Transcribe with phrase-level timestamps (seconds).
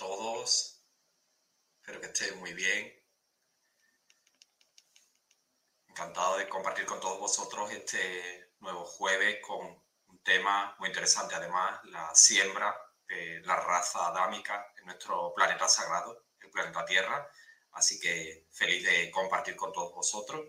[0.00, 0.82] Todos.
[1.76, 2.90] Espero que estén muy bien.
[5.88, 9.66] Encantado de compartir con todos vosotros este nuevo jueves con
[10.06, 12.74] un tema muy interesante, además, la siembra
[13.06, 17.30] de la raza adámica en nuestro planeta sagrado, el planeta Tierra.
[17.72, 20.46] Así que feliz de compartir con todos vosotros.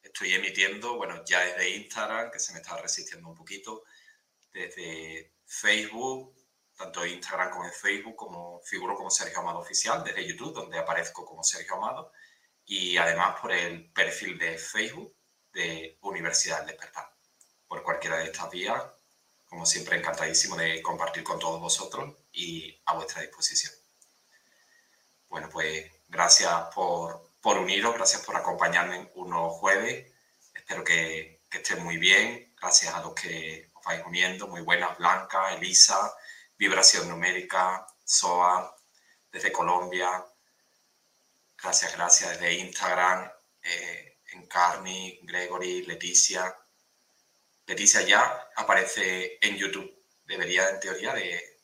[0.00, 3.82] Estoy emitiendo, bueno, ya desde Instagram, que se me está resistiendo un poquito,
[4.52, 6.43] desde Facebook,
[6.76, 10.78] tanto en Instagram como en Facebook, como figuro como Sergio Amado Oficial, desde YouTube, donde
[10.78, 12.12] aparezco como Sergio Amado,
[12.66, 15.14] y además por el perfil de Facebook
[15.52, 17.14] de Universidad del Despertar.
[17.68, 18.82] Por cualquiera de estas vías,
[19.46, 23.72] como siempre, encantadísimo de compartir con todos vosotros y a vuestra disposición.
[25.28, 30.12] Bueno, pues gracias por, por uniros, gracias por acompañarme en un nuevo jueves.
[30.54, 32.54] Espero que, que estén muy bien.
[32.60, 34.48] Gracias a los que os vais uniendo.
[34.48, 36.14] Muy buenas, Blanca, Elisa,
[36.56, 38.74] Vibración Numérica, SOA,
[39.32, 40.24] desde Colombia.
[41.60, 43.30] Gracias, gracias desde Instagram,
[43.62, 46.56] eh, Encarni, Gregory, Leticia.
[47.66, 49.90] Leticia ya aparece en YouTube.
[50.24, 51.58] Debería, en teoría, de.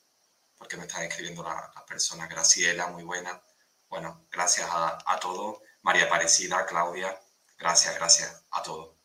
[0.56, 2.28] Porque me están escribiendo las la personas.
[2.28, 3.42] Graciela, muy buena.
[3.88, 5.60] Bueno, gracias a, a todos.
[5.82, 7.18] María Aparecida, Claudia.
[7.58, 8.96] Gracias, gracias a todos.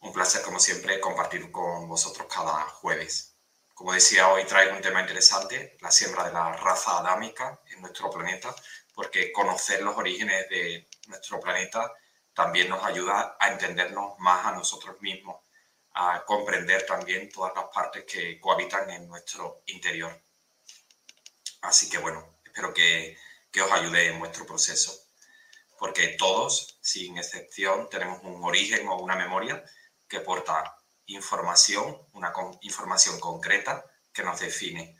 [0.00, 3.35] Un placer, como siempre, compartir con vosotros cada jueves.
[3.76, 8.08] Como decía, hoy traigo un tema interesante, la siembra de la raza adámica en nuestro
[8.08, 8.56] planeta,
[8.94, 11.92] porque conocer los orígenes de nuestro planeta
[12.32, 15.44] también nos ayuda a entendernos más a nosotros mismos,
[15.92, 20.24] a comprender también todas las partes que cohabitan en nuestro interior.
[21.60, 23.18] Así que bueno, espero que,
[23.50, 24.98] que os ayude en vuestro proceso,
[25.78, 29.62] porque todos, sin excepción, tenemos un origen o una memoria
[30.08, 34.96] que porta información, una información concreta que nos define.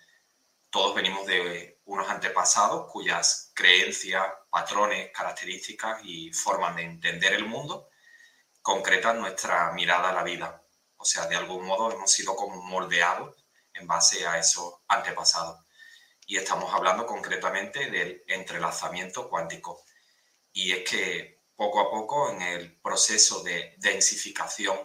[0.71, 7.89] Todos venimos de unos antepasados cuyas creencias, patrones, características y formas de entender el mundo
[8.63, 10.63] concretan nuestra mirada a la vida.
[10.97, 13.37] O sea, de algún modo hemos sido como moldeados
[13.75, 15.61] en base a esos antepasados.
[16.27, 19.85] Y estamos hablando concretamente del entrelazamiento cuántico.
[20.53, 24.77] Y es que poco a poco en el proceso de densificación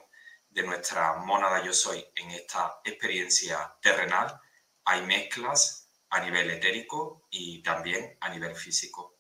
[0.52, 4.40] de nuestra mónada yo soy en esta experiencia terrenal,
[4.84, 9.18] hay mezclas a nivel etérico y también a nivel físico.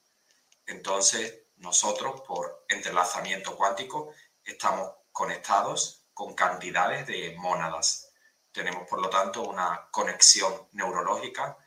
[0.65, 4.13] Entonces, nosotros, por entrelazamiento cuántico,
[4.43, 8.11] estamos conectados con cantidades de mónadas.
[8.51, 11.57] Tenemos, por lo tanto, una conexión neurológica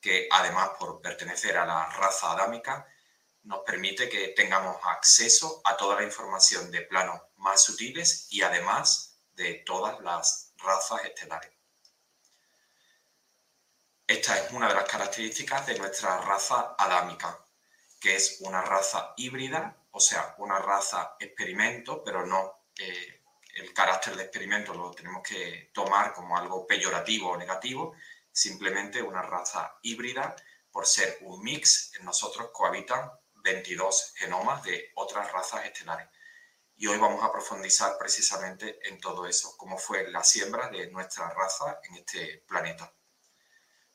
[0.00, 2.86] que, además, por pertenecer a la raza adámica,
[3.44, 9.20] nos permite que tengamos acceso a toda la información de planos más sutiles y, además,
[9.32, 11.52] de todas las razas estelares.
[14.06, 17.44] Esta es una de las características de nuestra raza adámica,
[18.00, 23.22] que es una raza híbrida, o sea, una raza experimento, pero no eh,
[23.56, 27.94] el carácter de experimento lo tenemos que tomar como algo peyorativo o negativo,
[28.32, 30.34] simplemente una raza híbrida
[30.70, 36.08] por ser un mix, en nosotros cohabitan 22 genomas de otras razas estelares.
[36.80, 41.28] Y hoy vamos a profundizar precisamente en todo eso, cómo fue la siembra de nuestra
[41.30, 42.94] raza en este planeta.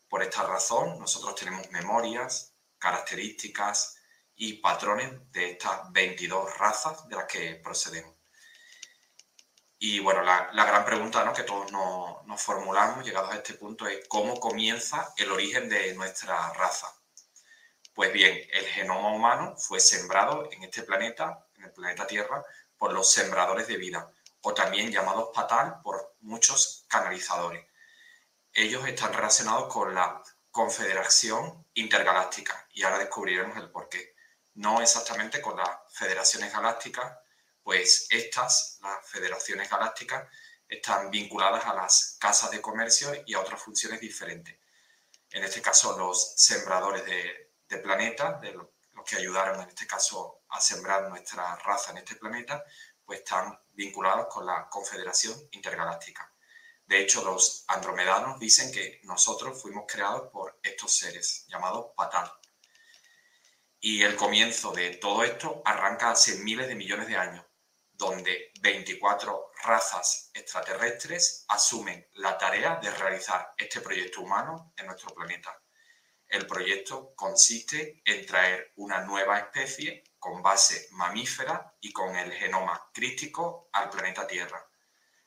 [0.09, 3.95] Por esta razón, nosotros tenemos memorias, características
[4.35, 8.13] y patrones de estas 22 razas de las que procedemos.
[9.79, 11.31] Y bueno, la, gran pregunta ¿no?
[11.31, 16.51] que todos nos, formulamos llegados a este punto es cómo comienza el origen de nuestra
[16.51, 16.93] raza.
[17.93, 22.43] Pues bien, el genoma humano fue sembrado en este planeta, en el planeta Tierra,
[22.83, 27.65] por los sembradores de vida, o también llamados patal por muchos canalizadores.
[28.51, 30.21] Ellos están relacionados con la
[30.51, 34.15] Confederación Intergaláctica y ahora descubriremos el porqué.
[34.55, 37.19] No exactamente con las federaciones galácticas,
[37.63, 40.27] pues estas, las federaciones galácticas,
[40.67, 44.57] están vinculadas a las casas de comercio y a otras funciones diferentes.
[45.29, 48.67] En este caso, los sembradores de, planetas, de los
[49.05, 52.63] que ayudaron en este caso a sembrar nuestra raza en este planeta,
[53.03, 56.31] pues están vinculados con la Confederación Intergaláctica.
[56.85, 62.31] De hecho, los andromedanos dicen que nosotros fuimos creados por estos seres llamados Patal.
[63.79, 67.45] Y el comienzo de todo esto arranca hace miles de millones de años,
[67.91, 75.61] donde 24 razas extraterrestres asumen la tarea de realizar este proyecto humano en nuestro planeta.
[76.27, 82.89] El proyecto consiste en traer una nueva especie con base mamífera y con el genoma
[82.93, 84.65] crítico al planeta Tierra.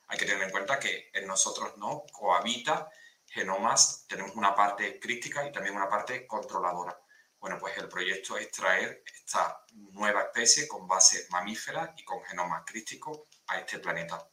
[0.06, 2.90] Hay que tener en cuenta que en nosotros no cohabita
[3.26, 6.98] genomas, tenemos una parte crítica y también una parte controladora.
[7.38, 12.64] Bueno, pues el proyecto es traer esta nueva especie con base mamífera y con genoma
[12.64, 14.26] crítico a este planeta.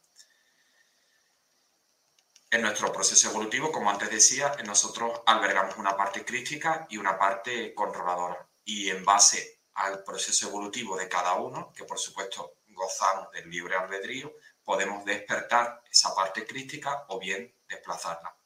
[2.50, 7.74] En nuestro proceso evolutivo, como antes decía, nosotros albergamos una parte crítica y una parte
[7.74, 8.48] controladora.
[8.64, 13.76] Y en base al proceso evolutivo de cada uno, que por supuesto gozamos del libre
[13.76, 18.36] albedrío, podemos despertar esa parte crítica o bien desplazarla.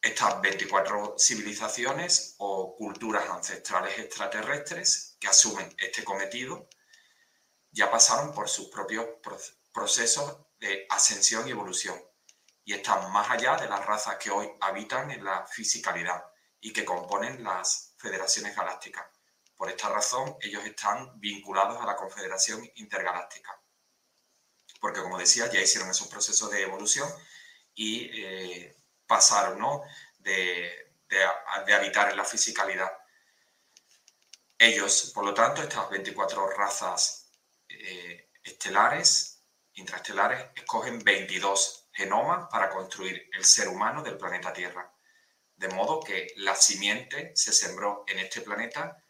[0.00, 6.68] Estas 24 civilizaciones o culturas ancestrales extraterrestres que asumen este cometido
[7.70, 9.06] ya pasaron por sus propios
[9.72, 12.02] procesos de ascensión y evolución
[12.64, 16.24] y están más allá de las razas que hoy habitan en la fisicalidad
[16.60, 19.06] y que componen las federaciones galácticas.
[19.62, 23.62] Por esta razón, ellos están vinculados a la Confederación Intergaláctica.
[24.80, 27.08] Porque, como decía, ya hicieron esos procesos de evolución
[27.72, 28.76] y eh,
[29.06, 29.84] pasaron ¿no?
[30.18, 32.90] de, de, habitar en la fisicalidad.
[34.58, 37.30] Ellos, por lo tanto, estas 24 razas
[37.68, 39.44] eh, estelares,
[39.74, 44.92] intraestelares, escogen 22 genomas para construir el ser humano del planeta Tierra.
[45.54, 49.01] De modo que la simiente se sembró en este planeta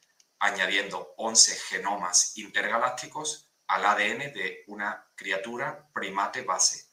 [0.43, 6.91] añadiendo 11 genomas intergalácticos al ADN de una criatura primate base.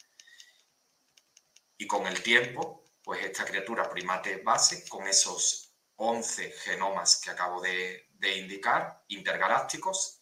[1.75, 7.60] Y con el tiempo, pues esta criatura primate base, con esos 11 genomas que acabo
[7.60, 10.22] de, indicar, intergalácticos,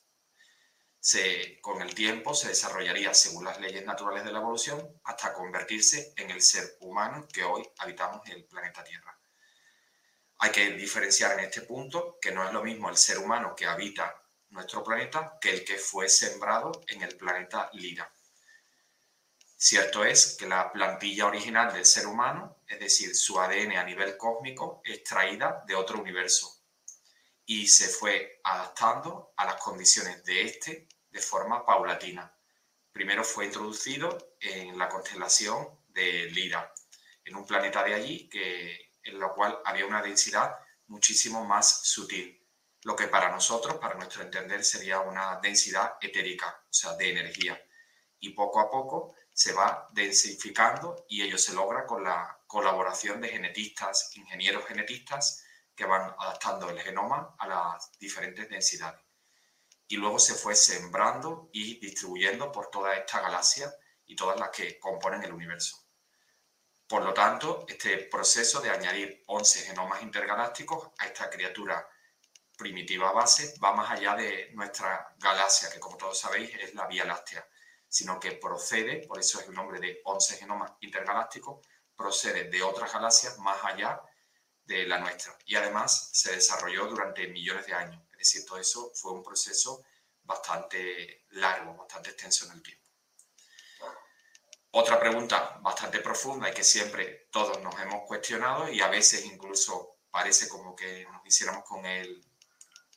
[0.97, 6.13] se, con el tiempo se desarrollaría según las leyes naturales de la evolución hasta convertirse
[6.15, 9.16] en el ser humano que hoy habitamos en el planeta Tierra.
[10.39, 13.65] Hay que diferenciar en este punto que no es lo mismo el ser humano que
[13.65, 18.11] habita nuestro planeta que el que fue sembrado en el planeta Lira.
[19.59, 24.15] Cierto es que la plantilla original del ser humano, es decir, su ADN a nivel
[24.15, 26.61] cósmico, es traída de otro universo
[27.43, 32.31] y se fue adaptando a las condiciones de este de forma paulatina.
[32.91, 36.71] Primero fue introducido en la constelación de Lira,
[37.25, 42.45] en un planeta de allí que, en lo cual había una densidad muchísimo más sutil,
[42.83, 47.61] lo que para nosotros, para nuestro entender, sería una densidad etérica, o sea, de energía.
[48.19, 53.29] Y poco a poco se va densificando y ello se logra con la colaboración de
[53.29, 55.43] genetistas, ingenieros genetistas
[55.75, 59.01] que van adaptando el genoma a las diferentes densidades.
[59.87, 63.71] Y luego se fue sembrando y distribuyendo por toda esta galaxia
[64.05, 65.86] y todas las que componen el universo.
[66.87, 71.85] Por lo tanto, este proceso de añadir 11 genomas intergalácticos a esta criatura
[72.57, 77.03] primitiva base va más allá de nuestra galaxia, que como todos sabéis es la Vía
[77.03, 77.45] Láctea,
[77.89, 81.65] sino que procede, por eso es el nombre de 11 genomas intergalácticos,
[81.95, 84.01] procede de otras galaxias más allá
[84.63, 85.37] de la nuestra.
[85.45, 88.01] Y además se desarrolló durante millones de años.
[88.13, 89.83] Es decir, todo eso fue un proceso
[90.23, 92.86] bastante largo, bastante extenso en el tiempo.
[94.71, 99.99] Otra pregunta bastante profunda y que siempre todos nos hemos cuestionado y a veces incluso
[100.11, 102.23] parece como que nos hiciéramos con el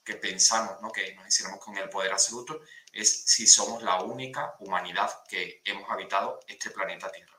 [0.05, 0.91] que pensamos, ¿no?
[0.91, 2.61] que nos hiciéramos con el poder absoluto,
[2.93, 7.39] es si somos la única humanidad que hemos habitado este planeta Tierra.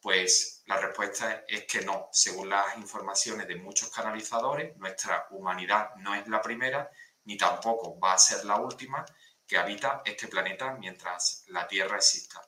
[0.00, 2.08] Pues la respuesta es que no.
[2.12, 6.90] Según las informaciones de muchos canalizadores, nuestra humanidad no es la primera
[7.24, 9.04] ni tampoco va a ser la última
[9.46, 12.40] que habita este planeta mientras la Tierra exista.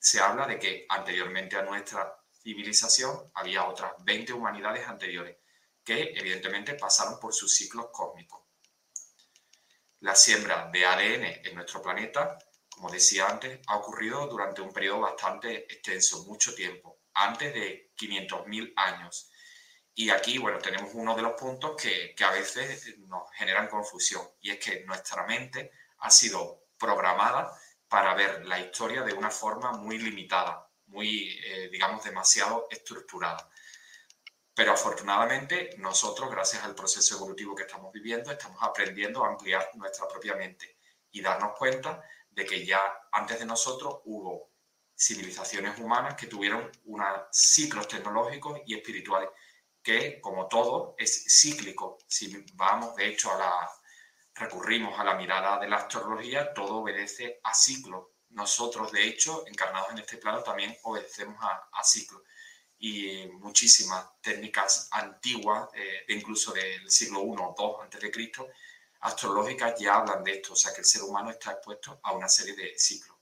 [0.00, 5.36] Se habla de que anteriormente a nuestra civilización había otras 20 humanidades anteriores
[5.84, 8.40] que evidentemente pasaron por sus ciclos cósmicos.
[10.00, 12.38] La siembra de ADN en nuestro planeta,
[12.70, 18.72] como decía antes, ha ocurrido durante un periodo bastante extenso, mucho tiempo antes de 500.000
[18.76, 19.30] años.
[19.94, 24.50] Y aquí, bueno, tenemos uno de los puntos que, a veces nos generan confusión, y
[24.50, 27.54] es que nuestra mente ha sido programada
[27.90, 33.50] para ver la historia de una forma muy limitada, muy, eh, digamos, demasiado estructurada.
[34.54, 40.06] Pero afortunadamente nosotros, gracias al proceso evolutivo que estamos viviendo, estamos aprendiendo a ampliar nuestra
[40.06, 40.76] propia mente
[41.10, 42.80] y darnos cuenta de que ya
[43.10, 44.50] antes de nosotros hubo
[44.96, 49.30] civilizaciones humanas que tuvieron unos ciclos tecnológicos y espirituales,
[49.82, 51.98] que como todo es cíclico.
[52.06, 53.70] Si vamos, de hecho, a la,
[54.40, 58.06] recurrimos a la mirada de la astrología, todo obedece a ciclos.
[58.30, 62.22] Nosotros, de hecho, encarnados en este plano, también obedecemos a, ciclos.
[62.78, 68.48] Y muchísimas técnicas antiguas, eh, incluso del siglo I o II antes de Cristo,
[69.00, 72.28] astrológicas ya hablan de esto, o sea que el ser humano está expuesto a una
[72.28, 73.18] serie de ciclos.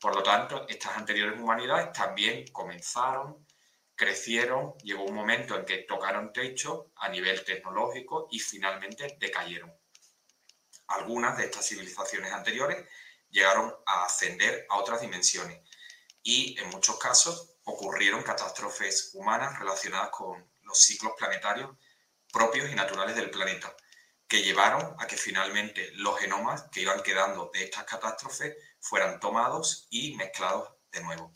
[0.00, 3.46] Por lo tanto, estas anteriores humanidades también comenzaron,
[3.94, 9.72] crecieron, llegó un momento en que tocaron techo a nivel tecnológico y finalmente decayeron.
[10.94, 12.86] Algunas de estas civilizaciones anteriores
[13.30, 15.60] llegaron a ascender a otras dimensiones
[16.22, 21.70] y en muchos casos ocurrieron catástrofes humanas relacionadas con los ciclos planetarios
[22.32, 23.74] propios y naturales del planeta,
[24.26, 29.86] que llevaron a que finalmente los genomas que iban quedando de estas catástrofes fueran tomados
[29.90, 31.32] y mezclados de nuevo.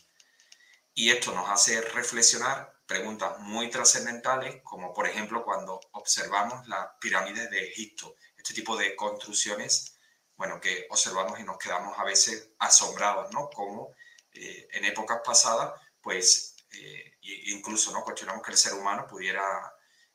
[0.95, 7.51] Y esto nos hace reflexionar preguntas muy trascendentales, como por ejemplo cuando observamos las pirámides
[7.51, 8.17] de Egipto,
[8.49, 9.99] este tipo de construcciones,
[10.35, 13.51] bueno, que observamos y nos quedamos a veces asombrados, ¿no?
[13.51, 13.95] Como
[14.33, 18.03] eh, en épocas pasadas, pues eh, incluso, ¿no?
[18.03, 19.43] Cuestionamos que el ser humano pudiera,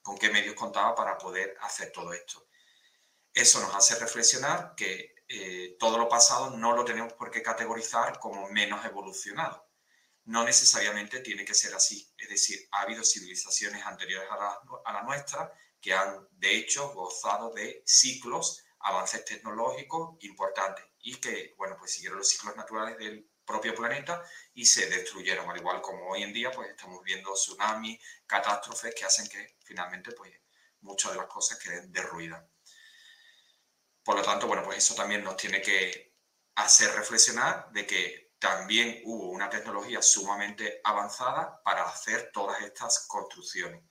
[0.02, 2.48] con qué medios contaba para poder hacer todo esto.
[3.32, 8.18] Eso nos hace reflexionar que eh, todo lo pasado no lo tenemos por qué categorizar
[8.18, 9.70] como menos evolucionado.
[10.26, 12.12] No necesariamente tiene que ser así.
[12.18, 17.84] Es decir, ha habido civilizaciones anteriores a la, nuestra que han, de hecho, gozado de
[17.86, 24.24] ciclos, avances tecnológicos importantes y que, bueno, pues siguieron los ciclos naturales del propio planeta
[24.54, 29.04] y se destruyeron, al igual como hoy en día, pues estamos viendo tsunamis, catástrofes que
[29.04, 30.32] hacen que finalmente, pues,
[30.80, 32.42] muchas de las cosas queden derruidas.
[34.06, 36.16] Por lo tanto, bueno, pues eso también nos tiene que
[36.56, 43.84] hacer reflexionar de que también hubo una tecnología sumamente avanzada para hacer todas estas construcciones.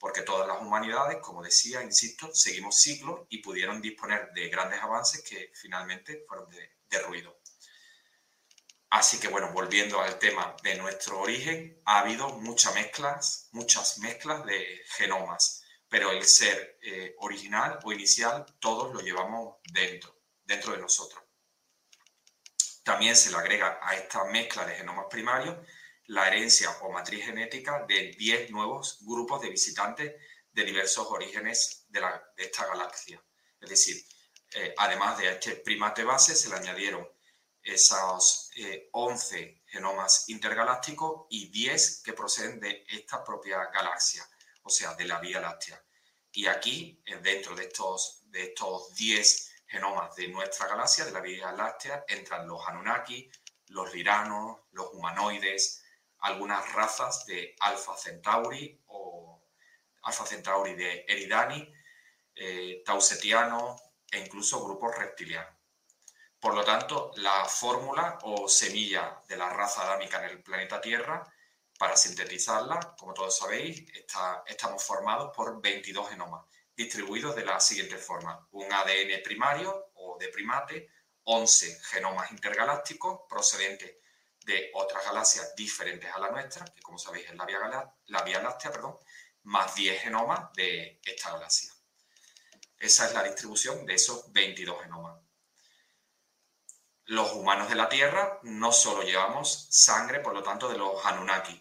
[0.00, 5.22] Porque todas las humanidades, como decía, insisto, seguimos ciclos y pudieron disponer de grandes avances
[5.22, 7.38] que finalmente fueron de, ruido.
[8.88, 14.44] Así que bueno, volviendo al tema de nuestro origen, ha habido muchas mezclas, muchas mezclas
[14.44, 20.78] de genomas pero el ser eh, original o inicial todos lo llevamos dentro, dentro de
[20.78, 21.22] nosotros.
[22.84, 25.56] También se le agrega a esta mezcla de genomas primarios
[26.10, 30.14] la herencia o matriz genética de 10 nuevos grupos de visitantes
[30.50, 32.02] de diversos orígenes de,
[32.36, 33.22] esta galaxia.
[33.60, 34.04] Es decir,
[34.54, 37.08] eh, además de este primate base, se le añadieron
[37.62, 38.50] esos
[38.90, 44.28] 11 eh, genomas intergalácticos y 10 que proceden de esta propia galaxia
[44.62, 45.80] o sea, de la Vía Láctea.
[46.32, 51.20] Y aquí, eh, dentro de estos, de estos 10 genomas de nuestra galaxia, de la
[51.20, 53.30] Vía Láctea, entran los Anunnaki,
[53.68, 55.84] los Liranos, los humanoides,
[56.22, 59.42] algunas razas de Alpha Centauri o
[60.02, 61.72] Alpha Centauri de Eridani,
[62.34, 65.54] eh, Tausetianos e incluso grupos reptilianos.
[66.38, 71.22] Por lo tanto, la fórmula o semilla de la raza adámica en el planeta Tierra
[71.80, 73.86] Para sintetizarla, como todos sabéis,
[74.46, 76.44] estamos formados por 22 genomas,
[76.76, 78.46] distribuidos de la siguiente forma.
[78.50, 80.90] Un ADN primario o de primate,
[81.24, 83.96] 11 genomas intergalácticos procedentes
[84.44, 88.98] de otras galaxias diferentes a la nuestra, que como sabéis es la Vía, Láctea, perdón,
[89.44, 91.72] más 10 genomas de esta galaxia.
[92.78, 95.20] Esa es la distribución de esos 22 genomas.
[97.04, 101.60] Los humanos de la Tierra no solo llevamos sangre, por lo tanto, de los Anunnaki,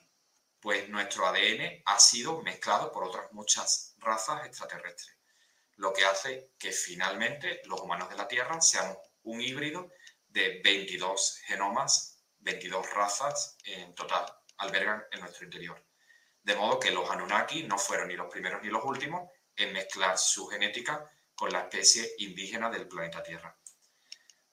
[0.59, 5.17] pues nuestro ADN ha sido mezclado por otras muchas razas extraterrestres,
[5.77, 9.89] lo que hace que finalmente los humanos de la Tierra seamos un híbrido
[10.27, 14.25] de 22 genomas, 22 razas en total,
[14.58, 15.84] albergan en nuestro interior.
[16.41, 20.17] De modo que los Anunnaki no fueron ni los primeros ni los últimos en mezclar
[20.17, 23.58] su genética con la especie indígena del planeta Tierra.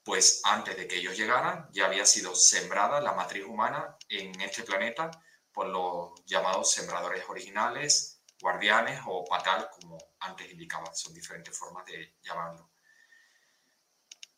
[0.02, 4.62] Pues antes de que ellos llegaran ya había sido sembrada la matriz humana en este
[4.62, 5.10] planeta
[5.52, 10.94] por los llamados sembradores originales, guardianes o patal, como antes indicaba.
[10.94, 12.75] Son diferentes formas de llamarlo.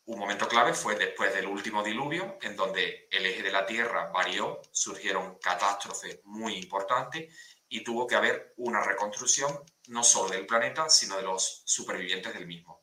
[0.09, 4.09] Un momento clave fue después del último diluvio, en donde el eje de la Tierra
[4.11, 7.31] varió, surgieron catástrofes muy importantes
[7.67, 12.47] y tuvo que haber una reconstrucción no solo del planeta, sino de los supervivientes del
[12.47, 12.81] mismo.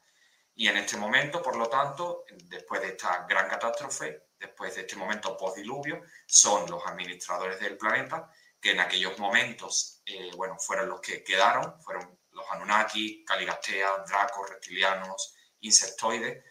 [0.55, 4.95] Y en este momento, por lo tanto, después de esta gran catástrofe, después de este
[4.95, 8.31] momento post-diluvio, son los administradores del planeta
[8.61, 14.49] que en aquellos momentos, eh, bueno, fueron los que quedaron, fueron los Anunnaki, Caligastea, Dracos,
[14.49, 16.45] reptilianos, insectoides,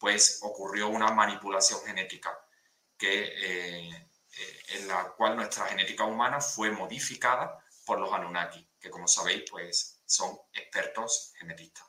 [0.00, 2.36] pues ocurrió una manipulación genética
[2.96, 8.88] que, eh, eh, en la cual nuestra genética humana fue modificada por los Anunnaki, que
[8.88, 11.86] como sabéis, pues son expertos genetistas.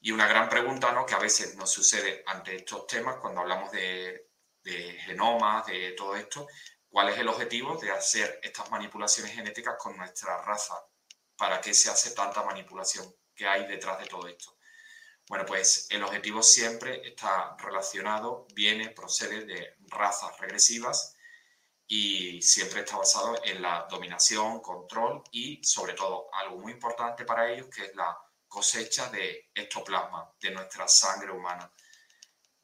[0.00, 1.06] Y una gran pregunta ¿no?
[1.06, 4.32] que a veces nos sucede ante estos temas cuando hablamos de,
[4.64, 6.48] de genomas, de todo esto,
[6.88, 10.74] ¿cuál es el objetivo de hacer estas manipulaciones genéticas con nuestra raza?
[11.36, 13.14] ¿Para qué se hace tanta manipulación?
[13.32, 14.53] ¿Qué hay detrás de todo esto?
[15.26, 21.16] Bueno, pues el objetivo siempre está relacionado, viene, procede de razas regresivas
[21.86, 27.50] y siempre está basado en la dominación, control y sobre todo algo muy importante para
[27.50, 31.72] ellos que es la cosecha de ectoplasma, de nuestra sangre humana.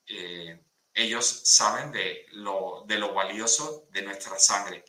[0.07, 4.85] Eh, ellos saben de lo, de lo valioso de nuestra sangre,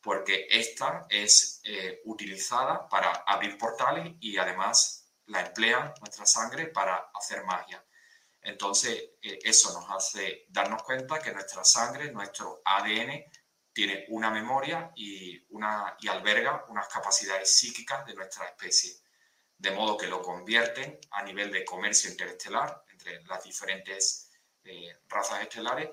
[0.00, 7.10] porque esta es eh, utilizada para abrir portales y además la emplean, nuestra sangre, para
[7.14, 7.84] hacer magia.
[8.42, 13.24] Entonces, eh, eso nos hace darnos cuenta que nuestra sangre, nuestro ADN,
[13.72, 18.92] tiene una memoria y, una, y alberga unas capacidades psíquicas de nuestra especie,
[19.58, 24.30] de modo que lo convierten a nivel de comercio interestelar entre las diferentes
[24.62, 25.90] eh, razas estelares,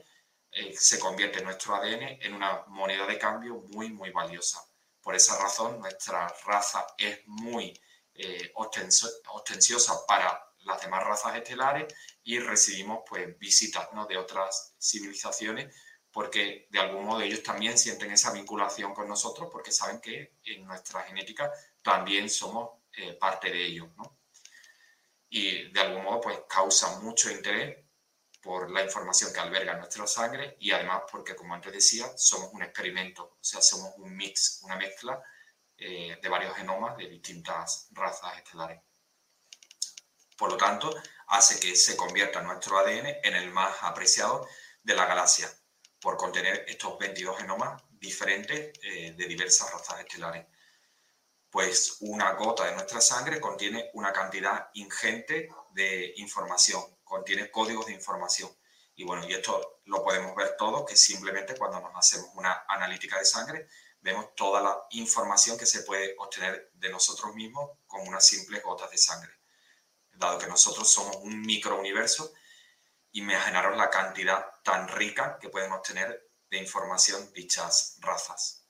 [0.51, 4.61] eh, se convierte nuestro ADN en una moneda de cambio muy, muy valiosa.
[5.01, 7.73] Por esa razón, nuestra raza es muy
[8.13, 11.93] eh, ostenciosa para las demás razas estelares
[12.23, 15.75] y recibimos pues, visitas de otras civilizaciones
[16.11, 20.65] porque de algún modo ellos también sienten esa vinculación con nosotros porque saben que en
[20.65, 23.87] nuestra genética también somos eh, parte de ellos.
[25.29, 27.77] Y de algún modo pues causa mucho interés
[28.41, 32.63] por la información que alberga nuestra sangre y además porque, como antes decía, somos un
[32.63, 35.23] experimento, o sea, somos un mix, una mezcla
[35.83, 38.83] eh, de varios genomas de distintas razas estelares.
[40.37, 40.93] Por lo tanto,
[41.25, 44.47] hace que se convierta nuestro ADN en el más apreciado
[44.83, 45.51] de la galaxia,
[45.99, 50.45] por contener estos 22 genomas diferentes eh, de diversas razas estelares.
[51.49, 57.93] Pues una gota de nuestra sangre contiene una cantidad ingente de información, contiene códigos de
[57.93, 58.51] información.
[58.93, 63.17] Y bueno, y esto lo podemos ver todo, que simplemente cuando nos hacemos una analítica
[63.17, 63.67] de sangre,
[64.01, 68.91] vemos toda la información que se puede obtener de nosotros mismos con unas simples gotas
[68.91, 69.31] de sangre.
[70.11, 72.33] Dado que nosotros somos un microuniverso,
[73.13, 78.65] imaginaros la cantidad tan rica que pueden obtener de información dichas razas.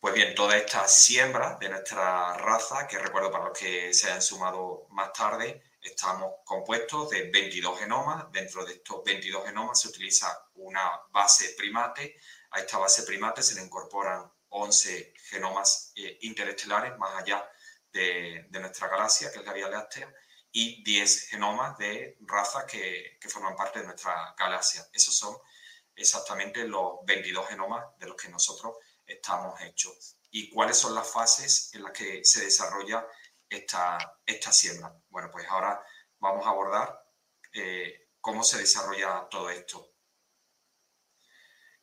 [0.00, 4.20] Pues bien, toda esta siembra de nuestra raza, que recuerdo para los que se hayan
[4.20, 8.30] sumado más tarde, estamos compuestos de 22 genomas.
[8.32, 12.16] Dentro de estos 22 genomas se utiliza una base primate
[12.52, 17.50] a esta base primate se le incorporan 11 genomas eh, interestelares más allá
[17.90, 20.12] de, nuestra galaxia, que es la Vía Láctea,
[20.50, 24.86] y 10 genomas de razas que, forman parte de nuestra galaxia.
[24.92, 25.36] Esos son
[25.94, 30.16] exactamente los 22 genomas de los que nosotros estamos hechos.
[30.30, 33.06] ¿Y cuáles son las fases en las que se desarrolla
[33.48, 34.94] esta, esta siembra?
[35.08, 35.82] Bueno, pues ahora
[36.18, 37.02] vamos a abordar
[37.54, 39.91] eh, cómo se desarrolla todo esto.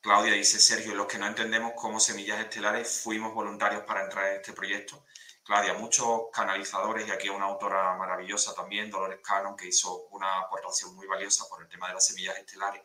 [0.02, 4.38] Claudia dice, Sergio, los que no entendemos cómo semillas estelares fuimos voluntarios para entrar en
[4.38, 5.06] este proyecto.
[5.44, 10.96] Claudia, muchos canalizadores y aquí una autora maravillosa también, Dolores Cannon, que hizo una aportación
[10.96, 12.84] muy valiosa por el tema de las semillas estelares,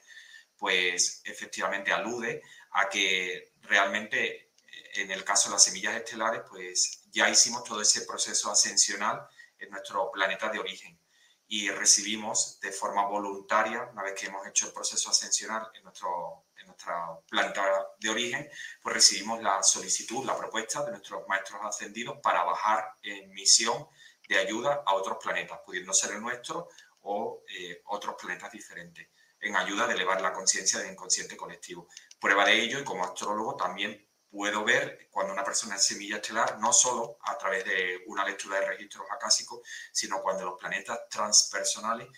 [0.56, 4.50] pues efectivamente alude a que realmente eh,
[4.94, 9.70] en el caso de las semillas estelares, pues ya hicimos todo ese proceso ascensional en
[9.70, 10.98] nuestro planeta de origen
[11.46, 16.43] y recibimos de forma voluntaria, una vez que hemos hecho el proceso ascensional en nuestro,
[16.74, 18.50] nuestra planeta de origen,
[18.82, 23.88] pues recibimos la solicitud, la propuesta de nuestros maestros ascendidos para bajar en misión
[24.28, 26.68] de ayuda a otros planetas, pudiendo ser el nuestro
[27.02, 29.08] o eh, otros planetas diferentes,
[29.40, 31.86] en ayuda de elevar la conciencia del inconsciente colectivo.
[32.18, 36.58] Prueba de ello, y como astrólogo también puedo ver cuando una persona es semilla estelar,
[36.58, 39.60] no solo a través de una lectura de registros acásicos,
[39.92, 42.08] sino cuando los planetas transpersonales,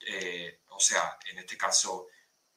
[0.00, 2.08] eh, o sea, en este caso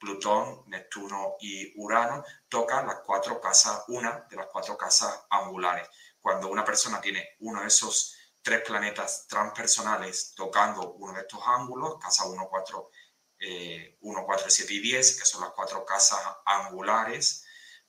[0.06, 5.88] Plutón, Neptuno y Urano, tocan las cuatro casas, una de las cuatro casas angulares.
[6.20, 11.98] Cuando una persona tiene uno de esos tres planetas transpersonales tocando uno de estos ángulos,
[11.98, 12.90] casa 1, 4,
[14.00, 17.44] 1, 4, 7 y 10, que son las cuatro casas angulares,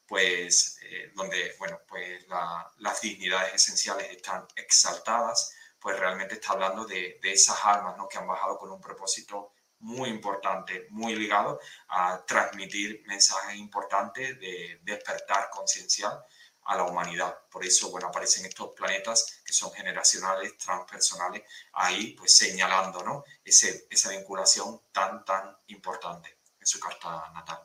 [0.08, 7.20] pues eh, donde, bueno, pues las dignidades esenciales están exaltadas, pues realmente está hablando de,
[7.22, 8.08] esas almas ¿no?
[8.08, 11.60] que han bajado con un propósito muy importante, muy ligado
[11.90, 16.24] a transmitir mensajes importantes de despertar conciencial
[16.66, 17.38] a la humanidad.
[17.50, 23.24] Por eso, bueno, aparecen estos planetas que son generacionales, transpersonales, ahí pues señalando, ¿no?
[23.44, 27.62] Ese, esa vinculación tan, tan importante en su carta natal.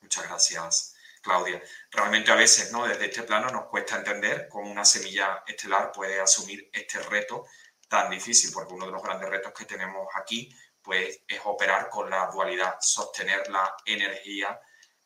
[0.00, 0.94] Muchas gracias.
[1.22, 1.62] Claudia.
[1.90, 2.86] Realmente a veces, ¿no?
[2.86, 7.46] Desde este plano nos cuesta entender cómo una semilla estelar puede asumir este reto
[7.88, 12.10] tan difícil, porque uno de los grandes retos que tenemos aquí, pues, es operar con
[12.10, 14.60] la dualidad, sostener la energía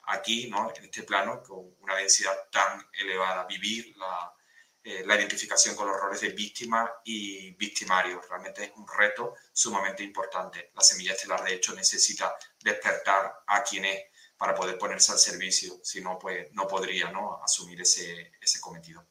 [0.06, 0.72] aquí, ¿no?
[0.74, 4.34] En este plano, con una densidad tan elevada, vivir la,
[4.82, 8.20] eh, la identificación con los roles de víctima y victimario.
[8.28, 10.70] Realmente es un reto sumamente importante.
[10.74, 14.04] La semilla estelar, de hecho, necesita despertar a quien es
[14.36, 17.40] para poder ponerse al servicio, si no, pues no podría ¿no?
[17.42, 19.06] asumir ese cometido.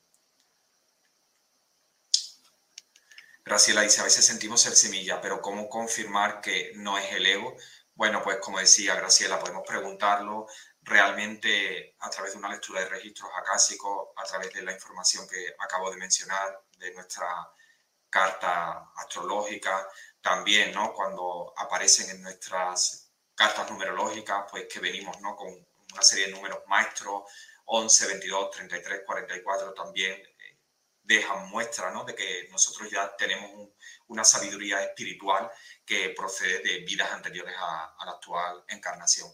[3.46, 7.56] Graciela dice, a veces sentimos el semilla, pero ¿cómo confirmar que no es el ego?
[7.94, 10.48] Bueno, pues como decía Graciela, podemos preguntarlo
[10.82, 15.56] realmente a través de una lectura de registros acásicos, a través de la información que
[15.60, 17.28] acabo de mencionar, de nuestra
[18.10, 19.88] carta astrológica,
[20.22, 20.94] también, ¿no?
[20.94, 25.36] Cuando aparecen en nuestras cartas numerológicas, pues que venimos ¿no?
[25.36, 25.50] con
[25.94, 27.24] una serie de números maestros,
[27.66, 30.22] 11, 22, 33, 44 también
[31.04, 32.04] dejan muestra ¿no?
[32.04, 33.70] de que nosotros ya tenemos
[34.08, 35.50] una sabiduría espiritual
[35.86, 39.30] que procede de vidas anteriores a, la actual encarnación.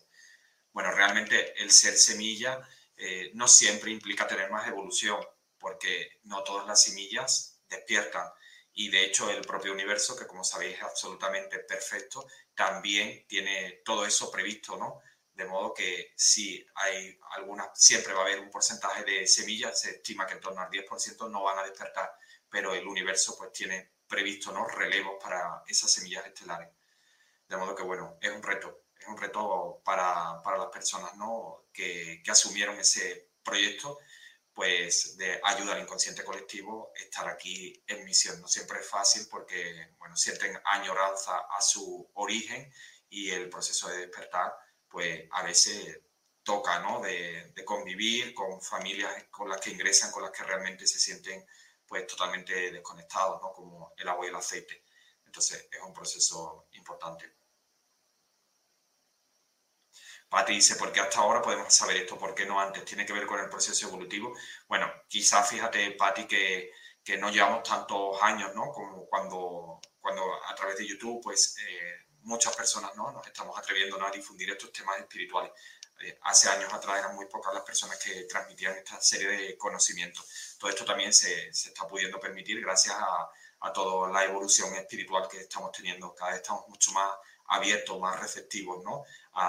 [0.71, 2.59] Bueno, realmente el ser semilla
[2.97, 5.19] eh, no siempre implica tener más evolución,
[5.59, 8.27] porque no todas las semillas despiertan.
[8.73, 14.05] Y de hecho el propio universo, que como sabéis es absolutamente perfecto, también tiene todo
[14.05, 15.01] eso previsto, ¿no?
[15.39, 19.91] De modo que si hay algunas, siempre va a haber un porcentaje de semillas, se
[19.91, 22.13] estima que en torno al 10% no van a despertar,
[22.49, 24.67] pero el universo pues tiene previsto, ¿no?
[24.67, 26.67] Relevos para esas semillas estelares.
[27.47, 31.67] De modo que, bueno, es un reto, es un reto para, para las personas, ¿no?
[31.71, 33.97] Que, que asumieron ese proyecto
[34.53, 38.41] pues de ayuda al inconsciente colectivo, estar aquí en misión.
[38.41, 42.69] No siempre es fácil porque, bueno, sienten añoranza a su origen
[43.07, 44.53] y el proceso de despertar,
[44.89, 46.01] pues a veces
[46.43, 47.01] toca, ¿no?
[47.01, 51.45] De, convivir con familias con las que ingresan, con las que realmente se sienten,
[51.85, 53.51] pues totalmente desconectados, ¿no?
[53.53, 54.85] Como el agua y el aceite.
[55.23, 57.35] Entonces es un proceso importante.
[60.29, 62.17] Pati dice, ¿por qué hasta ahora podemos saber esto?
[62.17, 62.85] ¿Por qué no antes?
[62.85, 64.35] ¿Tiene que ver con el proceso evolutivo?
[64.67, 66.71] Bueno, quizás fíjate, Pati, que,
[67.03, 68.71] que no llevamos tantos años, ¿no?
[68.71, 73.11] Como cuando, cuando a través de YouTube, pues eh, muchas personas, ¿no?
[73.11, 75.51] Nos estamos atreviendo a difundir estos temas espirituales.
[76.01, 80.55] Eh, hace años atrás eran muy pocas las personas que transmitían esta serie de conocimientos.
[80.57, 83.29] Todo esto también se, se está pudiendo permitir gracias a,
[83.61, 86.15] a toda la evolución espiritual que estamos teniendo.
[86.15, 87.11] Cada vez estamos mucho más
[87.47, 89.03] abiertos, más receptivos, ¿no?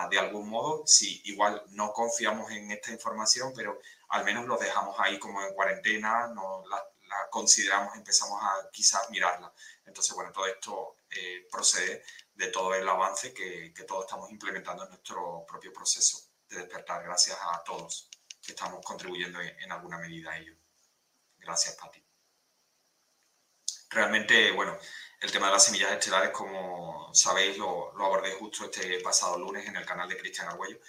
[0.08, 4.94] de algún modo, si igual no confiamos en esta información, pero al menos lo dejamos
[5.00, 6.80] ahí como en cuarentena, no la,
[7.28, 9.52] consideramos, empezamos a quizás mirarla.
[9.84, 12.04] Entonces, bueno, todo esto eh, procede
[12.40, 17.04] de todo el avance que, que todos estamos implementando en nuestro propio proceso de despertar.
[17.04, 18.08] Gracias a todos
[18.42, 20.54] que estamos contribuyendo en, alguna medida a ello.
[21.36, 22.02] Gracias, Pati.
[23.90, 24.78] Realmente, bueno,
[25.20, 29.76] el tema de las semillas estelares, como sabéis, lo, abordé justo este pasado lunes en
[29.76, 30.80] el canal de Cristian Arguello.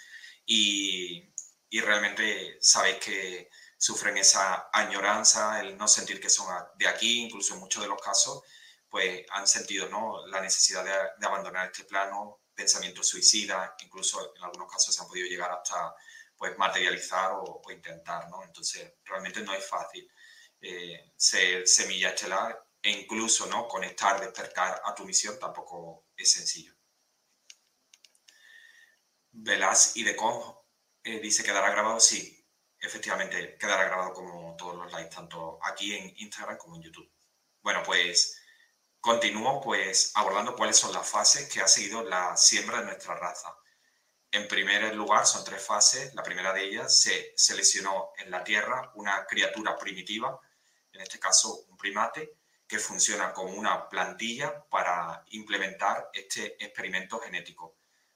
[0.46, 1.34] Y,
[1.68, 7.52] y realmente sabéis que sufren esa añoranza, el no sentir que son de aquí, incluso
[7.52, 8.42] en muchos de los casos,
[8.92, 10.26] pues han sentido ¿no?
[10.26, 15.26] la necesidad de, abandonar este plano, pensamientos suicidas, incluso en algunos casos se han podido
[15.28, 15.94] llegar hasta
[16.36, 18.44] pues, materializar o, intentar, ¿no?
[18.44, 20.06] Entonces, realmente no es fácil
[20.60, 23.66] eh, ser semilla estelar e incluso ¿no?
[23.66, 26.74] conectar, despertar a tu misión tampoco es sencillo.
[29.30, 30.14] Velas y de
[31.04, 32.46] eh, dice quedará grabado, sí,
[32.78, 37.10] efectivamente quedará grabado como todos los likes, tanto aquí en Instagram como en YouTube.
[37.62, 38.41] Bueno, pues
[39.02, 43.52] continúo pues abordando cuáles son las fases que ha seguido la siembra de nuestra raza.
[44.30, 46.14] En primer lugar, son tres fases.
[46.14, 50.40] La primera de ellas se seleccionó en la Tierra una criatura primitiva,
[50.92, 52.36] en este caso un primate,
[52.66, 57.74] que funciona como una plantilla para implementar este experimento genético.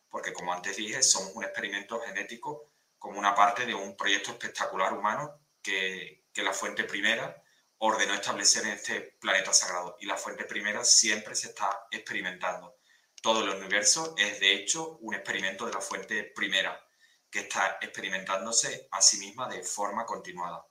[0.09, 4.93] Porque como antes dije, somos un experimento genético como una parte de un proyecto espectacular
[4.93, 7.43] humano que, que la fuente primera
[7.79, 9.97] ordenó establecer en este planeta sagrado.
[10.01, 12.79] Y la fuente primera siempre se está experimentando.
[13.23, 16.81] Todo el universo es, de hecho, un experimento de la fuente primera,
[17.31, 20.67] que está experimentándose a sí misma de forma continuada.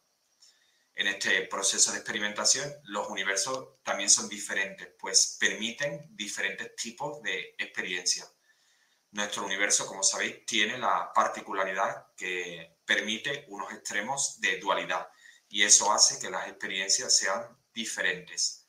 [0.96, 7.56] En este proceso de experimentación, los universos también son diferentes, pues permiten diferentes tipos de
[7.58, 8.26] experiencia.
[9.12, 15.08] Nuestro universo, como sabéis, tiene la particularidad que permite unos extremos de dualidad
[15.50, 18.68] y eso hace que las experiencias sean diferentes.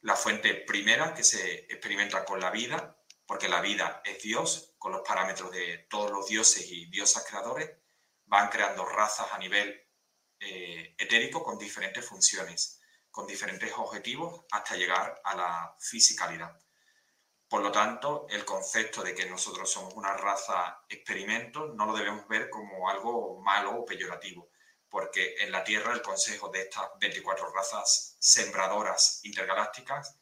[0.00, 4.92] La fuente primera que se experimenta con la vida, porque la vida es Dios, con
[4.92, 7.70] los parámetros de todos los dioses y diosas creadores,
[8.26, 9.86] van creando razas a nivel
[10.40, 16.58] eh, etérico con diferentes funciones, con diferentes objetivos hasta llegar a la fisicalidad.
[17.48, 22.26] Por lo tanto, el concepto de que nosotros somos una raza experimento no lo debemos
[22.26, 24.48] ver como algo malo o peyorativo,
[24.92, 30.18] porque en la Tierra el consejo de estas 24 razas sembradoras intergalácticas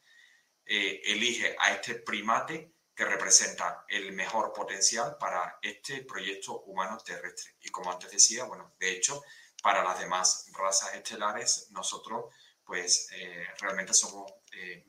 [0.65, 7.57] eh, elige a este primate que representa el mejor potencial para este proyecto humano terrestre.
[7.59, 9.21] Y como antes decía, bueno, de hecho,
[9.61, 14.85] para las demás razas estelares, nosotros pues eh, realmente somos eh,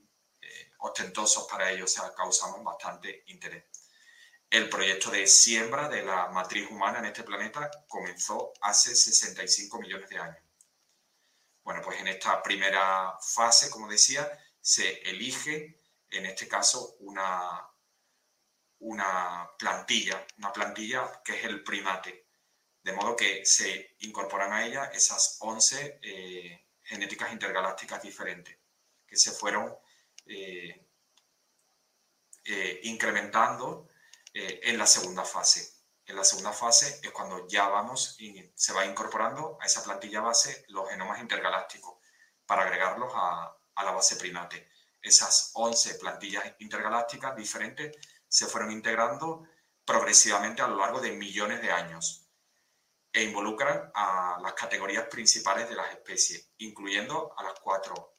[0.78, 3.64] ostentosos para ellos, o sea, causamos bastante interés.
[4.52, 10.10] El proyecto de siembra de la matriz humana en este planeta comenzó hace 65 millones
[10.10, 10.44] de años.
[11.64, 17.66] Bueno, pues en esta primera fase, como decía, se elige, en este caso, una,
[18.80, 22.26] una plantilla, una plantilla que es el primate,
[22.82, 28.58] de modo que se incorporan a ella esas 11 eh, genéticas intergalácticas diferentes
[29.06, 29.74] que se fueron
[30.26, 30.88] eh,
[32.44, 33.88] eh, incrementando
[34.32, 35.82] eh, en la segunda fase.
[36.04, 40.20] En la segunda fase es cuando ya vamos y se va incorporando a esa plantilla
[40.20, 41.98] base los genomas intergalácticos
[42.44, 44.68] para agregarlos a, a la base primate.
[45.00, 47.96] Esas 11 plantillas intergalácticas diferentes
[48.28, 49.46] se fueron integrando
[49.84, 52.28] progresivamente a lo largo de millones de años
[53.12, 58.16] e involucran a las categorías principales de las especies, incluyendo a las cuatro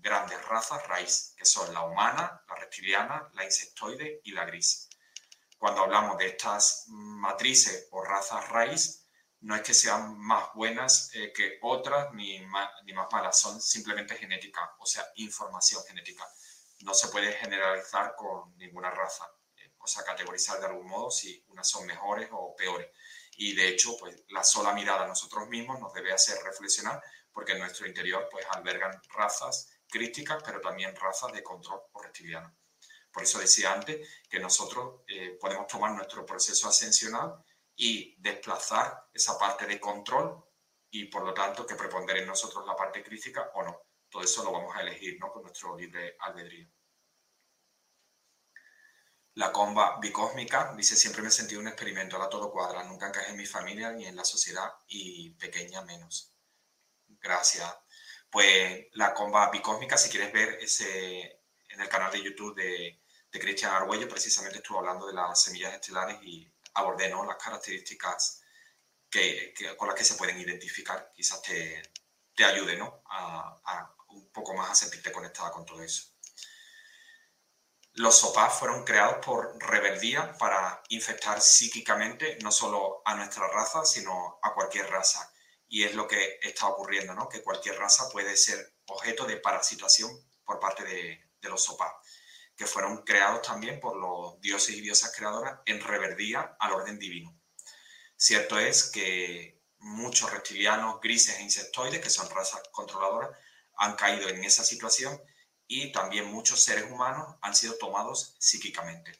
[0.00, 4.88] grandes razas raíz, que son la humana, la reptiliana, la insectoide y la gris.
[5.60, 9.06] Cuando hablamos de estas matrices o razas raíz,
[9.40, 13.60] no es que sean más buenas eh, que otras ni más, ni más malas, son
[13.60, 16.26] simplemente genética, o sea, información genética.
[16.78, 21.44] No se puede generalizar con ninguna raza, eh, o sea, categorizar de algún modo si
[21.48, 22.88] unas son mejores o peores.
[23.36, 27.52] Y de hecho, pues la sola mirada a nosotros mismos nos debe hacer reflexionar porque
[27.52, 32.59] en nuestro interior pues albergan razas críticas, pero también razas de control o reptiliano.
[33.12, 37.44] Por eso decía antes que nosotros eh, podemos tomar nuestro proceso ascensional
[37.76, 40.44] y desplazar esa parte de control
[40.90, 43.82] y por lo tanto que prepondere en nosotros la parte crítica o no.
[44.08, 45.32] Todo eso lo vamos a elegir ¿no?
[45.32, 46.68] con nuestro libre albedrío.
[49.34, 53.30] La comba bicósmica dice, siempre me he sentido un experimento, ahora todo cuadra, nunca encajé
[53.30, 56.36] en mi familia ni en la sociedad y pequeña menos.
[57.06, 57.72] Gracias
[58.30, 61.39] pues la comba bicósmica, si quieres ver ese
[61.70, 65.74] en el canal de YouTube de, de Cristian Arguello, precisamente estuve hablando de las semillas
[65.74, 67.24] estelares y abordé ¿no?
[67.24, 68.42] las características
[69.08, 71.12] que, con las que se pueden identificar.
[71.14, 71.82] Quizás te,
[72.34, 73.02] te ayude ¿no?
[73.06, 76.04] a, un poco más a sentirte conectada con todo eso.
[77.94, 84.38] Los sopás fueron creados por rebeldía para infectar psíquicamente no solo a nuestra raza, sino
[84.42, 85.32] a cualquier raza
[85.68, 87.28] y es lo que está ocurriendo, ¿no?
[87.28, 90.10] que cualquier raza puede ser objeto de parasitación
[90.44, 90.82] por parte
[91.40, 91.92] de, los sopás,
[92.56, 97.36] que fueron creados también por los dioses y diosas creadoras en reverdía al orden divino.
[98.16, 103.30] Cierto es que muchos reptilianos grises e insectoides, que son razas controladoras,
[103.76, 105.20] han caído en esa situación
[105.66, 109.18] y también muchos seres humanos han sido tomados psíquicamente.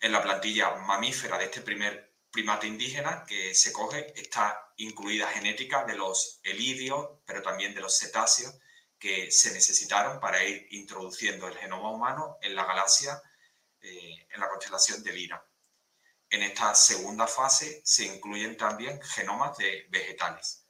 [0.00, 5.84] En la plantilla mamífera de este primer primate indígena que se coge está incluida genética
[5.84, 8.54] de los elidios, pero también de los cetáceos
[9.06, 13.22] que se necesitaron para ir introduciendo el genoma humano en la galaxia,
[13.80, 15.46] eh, en la constelación de Lira.
[16.28, 20.66] En esta segunda fase se incluyen también genomas de vegetales.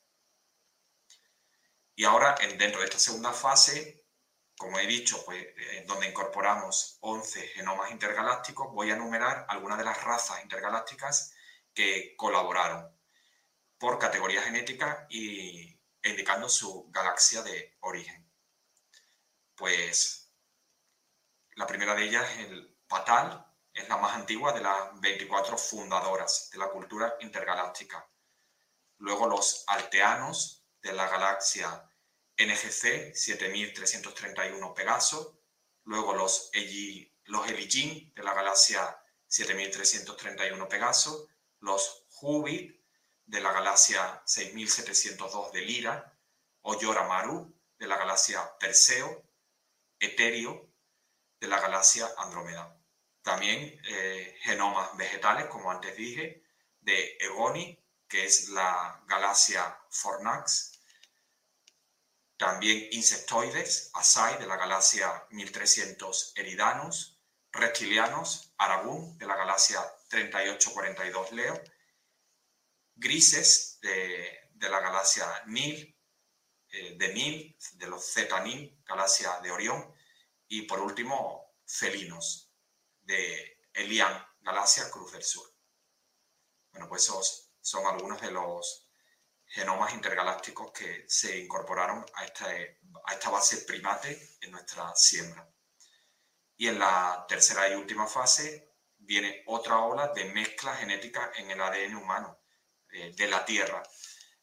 [1.95, 4.05] Y ahora, dentro de esta segunda fase,
[4.59, 9.85] como he dicho, pues, eh, donde incorporamos 11 genomas intergalácticos, voy a enumerar algunas de
[9.85, 11.33] las razas intergalácticas
[11.73, 12.87] que colaboraron
[13.79, 18.26] por categoría genética y indicando su galaxia de origen.
[19.57, 20.31] Pues
[21.57, 23.45] la primera de ellas el Patal,
[23.77, 28.09] es la más antigua de las 24 fundadoras de la cultura intergaláctica.
[28.99, 31.87] Luego los alteanos de la galaxia
[32.39, 35.43] NGC 7331 Pegaso,
[35.85, 36.51] luego los,
[37.25, 41.29] los Eligin de la galaxia 7331 Pegaso,
[41.61, 42.83] los Jubit
[43.27, 46.19] de la galaxia 6702 de Lira,
[46.63, 49.26] Oyora Maru de la galaxia Perseo,
[50.07, 50.71] Eterio
[51.41, 52.77] de la galaxia Andrómeda.
[53.23, 56.45] También eh, genomas vegetales, como antes dije,
[56.81, 60.79] de Egoni, que es la galaxia Fornax.
[62.37, 67.19] También insectoides, Asai, de la galaxia 1300 Eridanus.
[67.51, 71.61] Reptilianos, Aragún, de la galaxia 3842 Leo.
[72.95, 75.99] Grises, de, la galaxia Nil,
[76.69, 79.96] eh, de Nil, de los Z-Nil, galaxia de Orión.
[80.49, 82.53] Y por último, felinos,
[83.03, 85.49] de Elian, Galaxia Cruz del Sur.
[86.73, 88.89] Bueno, pues esos son algunos de los
[89.47, 95.49] genomas intergalácticos que se incorporaron a esta, a esta base primate en nuestra siembra.
[96.57, 101.61] Y en la tercera y última fase viene otra ola de mezcla genética en el
[101.61, 102.41] ADN humano,
[102.91, 103.83] eh, de la Tierra,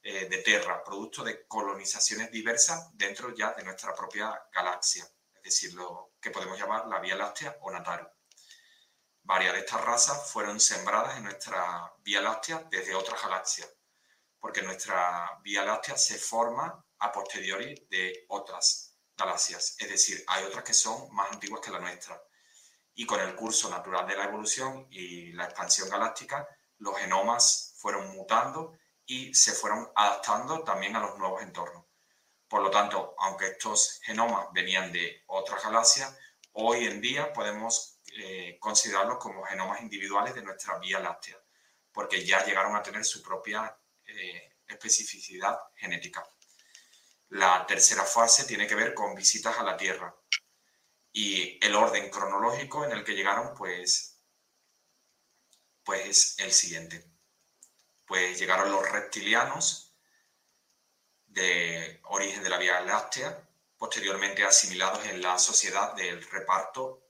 [0.02, 5.08] eh, de Terra, producto de colonizaciones diversas dentro ya de nuestra propia galaxia,
[5.44, 8.08] es decir, lo que podemos llamar la Vía Láctea o Nataru.
[9.24, 13.70] Varias de estas razas fueron sembradas en nuestra Vía Láctea desde otras galaxias,
[14.40, 20.64] porque nuestra Vía Láctea se forma a posteriori de otras galaxias, es decir, hay otras
[20.64, 22.22] que son más antiguas que la nuestra.
[22.96, 28.16] Y con el curso natural de la evolución y la expansión galáctica, los genomas fueron
[28.16, 31.83] mutando y se fueron adaptando también a los nuevos entornos.
[32.54, 36.16] Por lo tanto, aunque estos genomas venían de otras galaxias,
[36.52, 41.42] hoy en día podemos eh, considerarlos como genomas individuales de nuestra Vía Láctea,
[41.92, 46.24] porque ya llegaron a tener su propia eh, especificidad genética.
[47.30, 50.16] La tercera fase tiene que ver con visitas a la Tierra
[51.12, 54.22] y el orden cronológico en el que llegaron, pues,
[55.84, 57.04] pues es el siguiente.
[58.06, 59.93] Pues llegaron los reptilianos
[61.34, 67.02] de origen de la Vía Láctea, posteriormente asimilados en la sociedad del reparto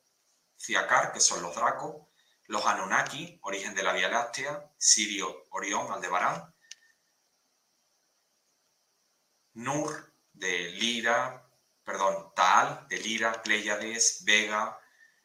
[0.57, 2.07] Ciacar, que son los Dracos,
[2.47, 6.53] los Anunnaki, origen de la Vía Láctea, Sirio, Orión, Aldebarán,
[9.55, 11.45] Nur, de Lira,
[11.83, 14.79] perdón, Taal, de Lira, Pleiades, Vega,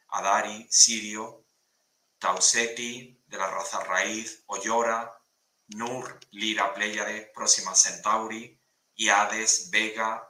[0.09, 1.45] Adari, Sirio,
[2.19, 5.19] Tauseti, de la raza raíz, Oyora,
[5.67, 8.58] Nur, Lira, Pleiades, Próxima Centauri,
[8.99, 10.29] Iades, Vega,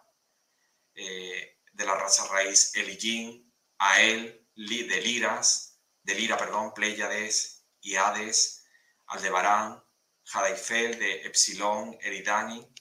[0.93, 8.67] eh, de la raza raíz Eligin, Ael, de Liras, de Lira, perdón, Pléyades, Iades,
[9.07, 9.83] Aldebarán,
[10.23, 12.71] Jadaifel, de Epsilon, Eridani,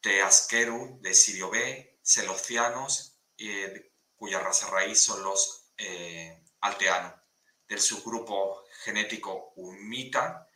[0.00, 7.14] Teasqueru, de Sirio B, Celocianos, eh, cuya raza raíz son los eh, alteanos,
[7.68, 10.48] del subgrupo genético Humita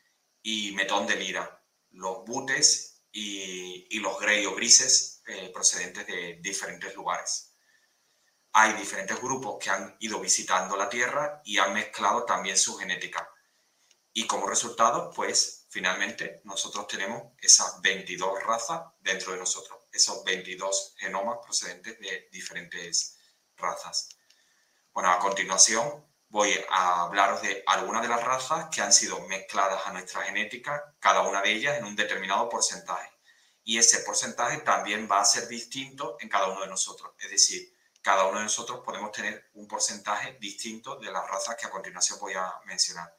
[0.42, 6.92] y Metón de Lira, los butes y, los grey o grises eh, procedentes de diferentes
[6.96, 7.52] lugares
[8.52, 13.28] hay diferentes grupos que han ido visitando la Tierra y han mezclado también su genética.
[14.12, 20.94] Y como resultado, pues finalmente nosotros tenemos esas 22 razas dentro de nosotros, esos 22
[20.98, 23.18] genomas procedentes de diferentes
[23.56, 24.10] razas.
[24.92, 29.86] Bueno, a continuación voy a hablaros de algunas de las razas que han sido mezcladas
[29.86, 33.12] a nuestra genética, cada una de ellas en un determinado porcentaje.
[33.64, 37.12] Y ese porcentaje también va a ser distinto en cada uno de nosotros.
[37.18, 41.66] Es decir, cada uno de nosotros podemos tener un porcentaje distinto de las razas que
[41.66, 43.14] a continuación voy a mencionar.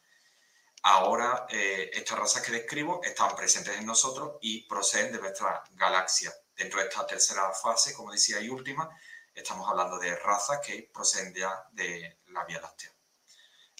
[0.82, 6.34] ahora eh, estas razas que describo están presentes en nosotros y proceden de nuestra galaxia.
[6.55, 8.89] Dentro de esta tercera fase, como decía, y última,
[9.36, 12.93] estamos hablando de razas que proceden ya de la Vía Láctea.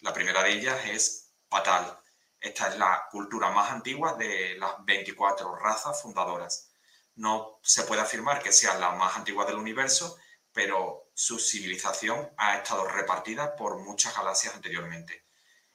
[0.04, 1.98] La primera de ellas es Patal.
[2.38, 6.74] Esta es la cultura más antigua de las 24 razas fundadoras.
[7.16, 10.18] No se puede afirmar que sea la más antigua del universo,
[10.52, 15.26] pero su civilización ha estado repartida por muchas galaxias anteriormente.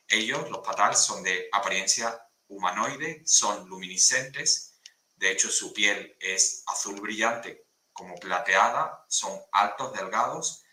[0.07, 4.79] Ellos, los Patal, son de apariencia humanoide, son luminiscentes,
[5.17, 7.65] de hecho su piel es azul brillante
[7.95, 10.65] como plateada, son altos, delgados,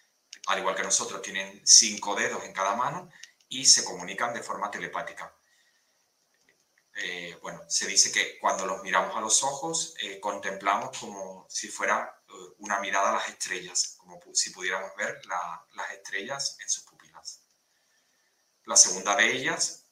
[0.48, 3.10] al igual que nosotros, tienen cinco dedos en cada mano
[3.60, 5.34] y se comunican de forma telepática.
[6.98, 11.68] Eh, bueno, se dice que cuando los miramos a los ojos, eh, contemplamos como si
[11.68, 16.84] fuera eh, una mirada a las estrellas, como si pudiéramos ver las estrellas en sus
[16.84, 17.44] pupilas.
[18.66, 19.86] La segunda de ellas,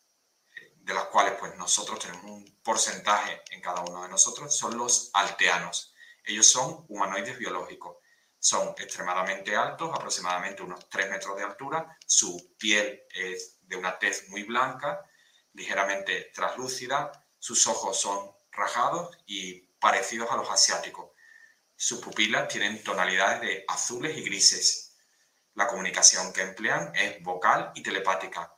[0.76, 5.10] de las cuales pues nosotros tenemos un porcentaje en cada uno de nosotros, son los
[5.14, 5.94] alteanos.
[6.26, 7.98] Ellos son humanoides biológicos.
[8.40, 11.98] Son extremadamente altos, aproximadamente unos 3 metros de altura.
[12.06, 15.04] Su piel es de una tez muy blanca,
[15.54, 17.12] ligeramente translúcida.
[17.40, 21.12] Sus ojos son rajados y parecidos a los asiáticos.
[21.76, 24.98] Sus pupilas tienen tonalidades de azules y grises.
[25.56, 28.56] La comunicación que emplean es vocal y telepática.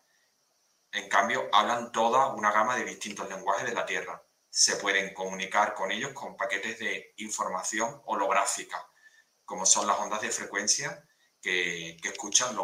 [0.91, 4.21] En cambio, hablan toda una gama de distintos lenguajes de la Tierra
[4.55, 8.89] se pueden comunicar con ellos con paquetes de información holográfica,
[9.43, 11.05] como son las ondas de frecuencia
[11.41, 12.55] que, escuchan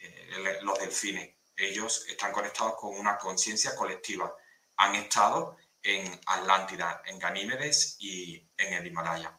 [0.00, 1.36] eh, los delfines.
[1.56, 4.34] Ellos están conectados con una conciencia colectiva.
[4.76, 9.38] Han estado en Atlántida, en Ganímedes y en el Himalaya.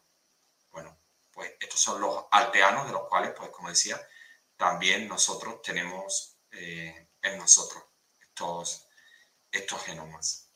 [0.70, 0.98] Bueno,
[1.30, 4.00] pues estos son los alteanos de los cuales, pues como decía,
[4.56, 7.84] también nosotros tenemos eh, en nosotros
[8.20, 8.86] estos,
[9.50, 10.50] estos genomas.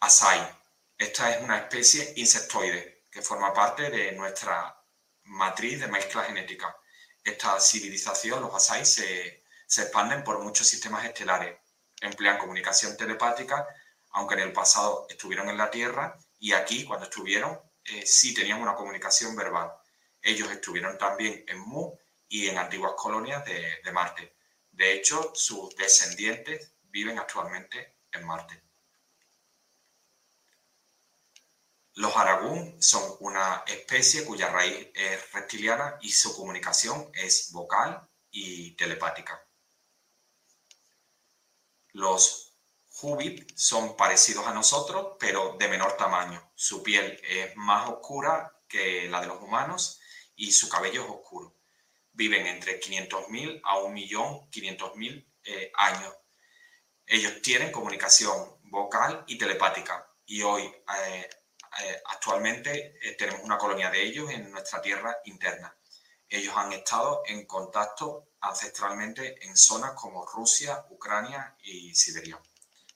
[0.00, 0.62] Asai.
[0.96, 4.80] Esta es una especie insectoide que forma parte de nuestra
[5.24, 6.76] matriz de mezcla genética.
[7.22, 9.43] Esta civilización, los Asai, se,
[9.82, 11.58] expanden por muchos sistemas estelares.
[12.00, 13.66] Emplean comunicación telepática,
[14.10, 18.60] aunque en el pasado estuvieron en la Tierra y aquí, cuando estuvieron, eh, sí tenían
[18.60, 19.72] una comunicación verbal.
[20.20, 21.96] Ellos estuvieron también en Mu
[22.28, 24.36] y en antiguas colonias de, de Marte.
[24.70, 28.62] De hecho, sus descendientes viven actualmente en Marte.
[31.94, 38.72] Los aragún son una especie cuya raíz es reptiliana y su comunicación es vocal y
[38.72, 39.46] telepática.
[41.94, 42.56] Los
[43.02, 46.50] hubib son parecidos a nosotros, pero de menor tamaño.
[46.56, 50.00] Su piel es más oscura que la de los humanos
[50.34, 51.54] y su cabello es oscuro.
[52.10, 56.12] Viven entre 500.000 a 1.500.000 eh, años.
[57.06, 61.30] Ellos tienen comunicación vocal y telepática y hoy eh,
[61.80, 65.76] eh, actualmente tenemos una colonia de ellos en nuestra tierra interna.
[66.28, 72.38] Ellos han estado en contacto ancestralmente en zonas como Rusia, Ucrania y Siberia.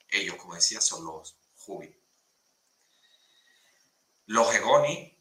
[0.09, 1.36] Ellos, como decía, son los
[1.66, 1.94] Hubi.
[4.26, 5.18] Los Egoni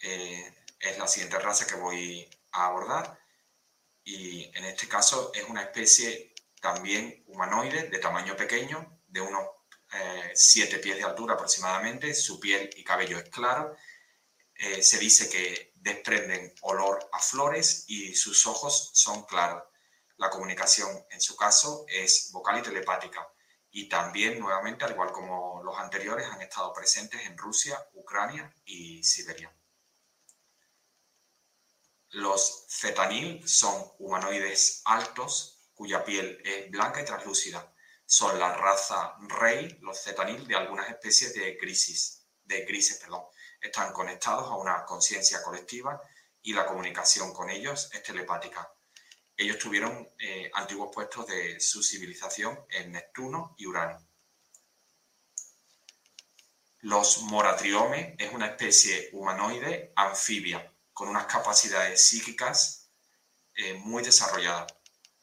[0.00, 3.18] eh, es la siguiente raza que voy a abordar
[4.04, 9.46] y en este caso es una especie también humanoide de tamaño pequeño, de unos
[10.34, 13.74] 7 eh, pies de altura aproximadamente, su piel y cabello es claro.
[14.54, 19.64] Eh, se dice que desprenden olor a flores y sus ojos son claros.
[20.16, 23.28] La comunicación en su caso es vocal y telepática.
[23.70, 29.02] Y también, nuevamente, al igual como los anteriores, han estado presentes en Rusia, Ucrania y
[29.02, 29.52] Siberia.
[32.10, 37.72] Los cetanil son humanoides altos cuya piel es blanca y translúcida
[38.04, 43.24] son la raza rey, los cetanil, de algunas especies de grises, de grises, perdón.
[43.62, 46.02] Están conectados a una conciencia colectiva
[46.42, 48.70] y la comunicación con ellos es telepática.
[49.36, 54.06] Ellos tuvieron eh, antiguos puestos de su civilización en Neptuno y Urano.
[56.80, 62.90] Los moratriomes es una especie humanoide anfibia con unas capacidades psíquicas
[63.54, 64.66] eh, muy desarrolladas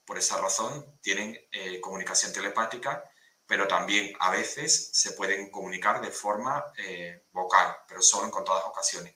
[0.10, 3.09] por esa razón tienen eh, comunicación telepática,
[3.50, 8.64] pero también a veces se pueden comunicar de forma eh, vocal, pero solo en contadas
[8.66, 9.16] ocasiones,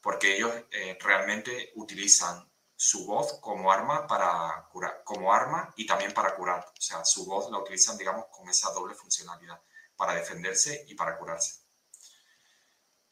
[0.00, 6.12] porque ellos eh, realmente utilizan su voz como arma para curar, como arma y también
[6.12, 6.66] para curar.
[6.76, 9.62] O sea, su voz la utilizan, digamos, con esa doble funcionalidad,
[9.94, 11.60] para defenderse y para curarse.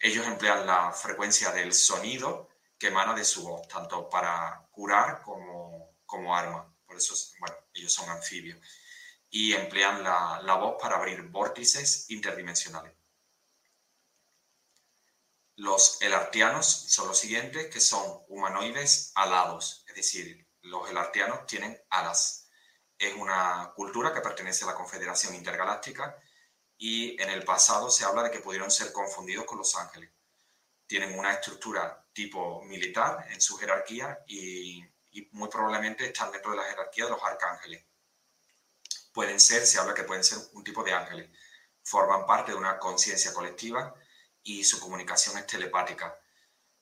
[0.00, 5.94] Ellos emplean la frecuencia del sonido que emana de su voz, tanto para curar como,
[6.04, 6.74] como arma.
[6.84, 8.58] Por eso, bueno, ellos son anfibios.
[9.38, 12.94] Y emplean la, la voz para abrir vórtices interdimensionales.
[15.56, 22.48] Los elartianos son los siguientes, que son humanoides alados, es decir, los elartianos tienen alas.
[22.96, 26.16] Es una cultura que pertenece a la Confederación Intergaláctica
[26.78, 30.12] y en el pasado se habla de que pudieron ser confundidos con los ángeles.
[30.86, 36.56] Tienen una estructura tipo militar en su jerarquía y, y muy probablemente están dentro de
[36.56, 37.85] la jerarquía de los arcángeles.
[39.16, 41.30] Pueden ser, se habla que pueden ser un tipo de ángeles.
[41.82, 43.94] Forman parte de una conciencia colectiva
[44.42, 46.20] y su comunicación es telepática,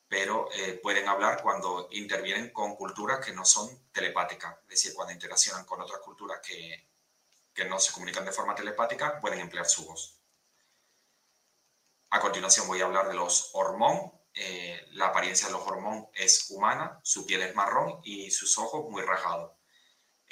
[0.08, 5.12] pero eh, pueden hablar cuando intervienen con culturas que no son telepáticas, es decir, cuando
[5.12, 6.88] interaccionan con otras culturas que,
[7.54, 10.18] que no se comunican de forma telepática, pueden emplear su voz.
[12.10, 14.12] A continuación voy a hablar de los hormón.
[14.34, 18.90] Eh, la apariencia de los hormón es humana, su piel es marrón y sus ojos
[18.90, 19.52] muy rajados.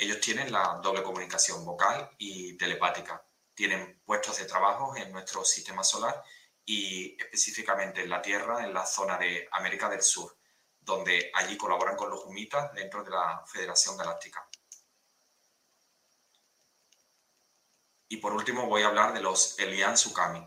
[0.03, 3.25] Ellos tienen la doble comunicación vocal y telepática.
[3.55, 6.25] Tienen puestos de trabajo en nuestro sistema solar
[6.65, 10.37] y específicamente en la Tierra, en la zona de América del Sur,
[10.81, 14.45] donde allí colaboran con los humitas dentro de la Federación Galáctica.
[18.09, 20.45] Y por último voy a hablar de los Elian Sukami.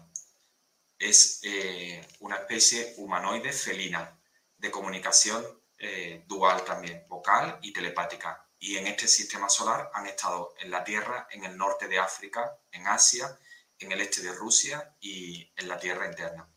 [1.00, 4.20] Es eh, una especie humanoide felina
[4.58, 5.46] de comunicación
[5.78, 8.45] eh, dual también, vocal y telepática.
[8.60, 12.58] Y en este sistema solar han estado en la Tierra, en el norte de África,
[12.72, 13.38] en Asia
[13.80, 16.50] en el este de Rusia y en la Tierra interna.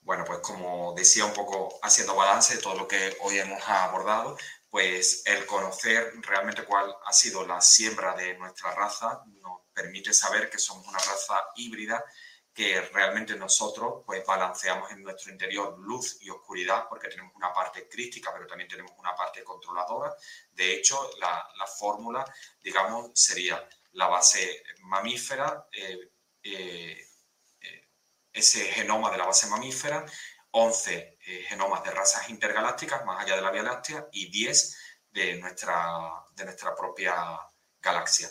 [0.00, 4.36] Bueno, pues como decía un poco haciendo balance de todo lo que hoy hemos abordado,
[4.68, 10.50] pues el conocer realmente cuál ha sido la siembra de nuestra raza nos permite saber
[10.50, 12.04] que somos una raza híbrida
[12.54, 17.88] que realmente nosotros pues balanceamos en nuestro interior luz y oscuridad porque tenemos una parte
[17.88, 20.14] crítica pero también tenemos una parte controladora.
[20.52, 22.24] De hecho, la, la fórmula,
[22.62, 26.10] digamos, sería la base mamífera, eh,
[26.42, 27.08] eh,
[27.60, 27.88] eh,
[28.32, 30.04] ese genoma de la base mamífera,
[30.50, 34.76] 11 genomas de razas intergalácticas más allá de la Vía Láctea y 10
[35.10, 37.14] de nuestra, de nuestra propia
[37.80, 38.30] galaxia.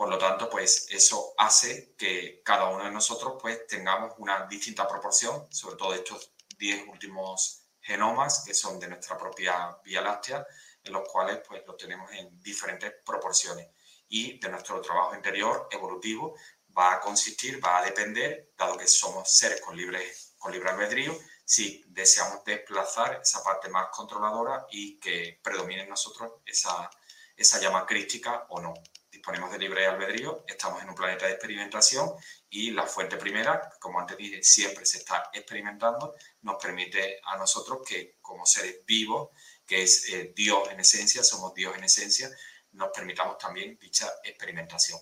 [0.00, 4.88] Por lo tanto, pues eso hace que cada uno de nosotros pues tengamos una distinta
[4.88, 10.46] proporción, sobre todo estos 10 últimos genomas que son de nuestra propia Vía Láctea,
[10.82, 13.68] en los cuales pues los tenemos en diferentes proporciones
[14.08, 16.34] y de nuestro trabajo interior evolutivo
[16.74, 20.00] va a consistir, va a depender, dado que somos seres con libre,
[20.38, 26.40] con libre albedrío, si deseamos desplazar esa parte más controladora y que predomine en nosotros
[26.46, 26.88] esa,
[27.36, 28.72] esa llama crítica o no.
[29.20, 32.10] Disponemos de libre albedrío, estamos en un planeta de experimentación
[32.48, 37.80] y la fuente primera, como antes dije, siempre se está experimentando, nos permite a nosotros
[37.86, 39.28] que como seres vivos,
[39.66, 42.30] que es eh, Dios en esencia, somos Dios en esencia,
[42.72, 44.98] nos permitamos también dicha experimentación.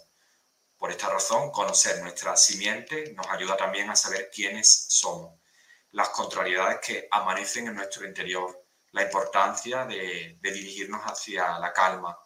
[0.77, 5.39] Por esta razón, conocer nuestra simiente nos ayuda también a saber quiénes somos,
[5.93, 12.19] las contrariedades que amanecen en nuestro interior, la importancia de, dirigirnos hacia la calma,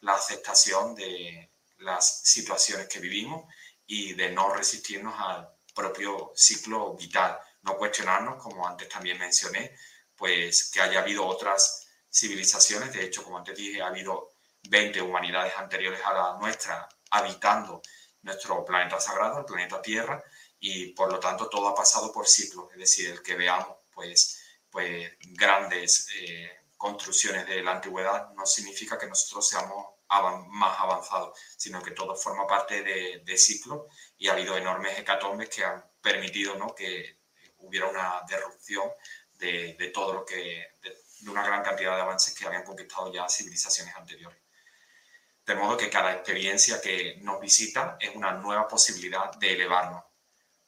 [0.00, 3.52] la aceptación de las situaciones que vivimos
[3.86, 9.74] y de no resistirnos al propio ciclo vital, no cuestionarnos, como antes también mencioné,
[10.16, 14.30] pues que haya habido otras civilizaciones, de hecho, como antes dije, ha habido
[14.68, 17.80] 20 humanidades anteriores a la nuestra habitando
[18.22, 20.22] nuestro planeta sagrado, el planeta Tierra,
[20.60, 24.42] y por lo tanto todo ha pasado por ciclos, es decir, el que veamos pues,
[24.70, 29.98] pues grandes eh, construcciones de la antigüedad no significa que nosotros seamos
[30.48, 33.82] más avanzados, sino que todo forma parte de, de ciclos
[34.16, 36.74] y ha habido enormes hecatombes que han permitido ¿no?
[36.74, 37.18] que
[37.58, 38.90] hubiera una derrupción
[39.34, 40.72] de, de todo lo que,
[41.20, 44.38] de una gran cantidad de avances que habían conquistado ya civilizaciones anteriores.
[45.44, 50.04] De modo que cada experiencia que nos visita es una nueva posibilidad de elevarnos,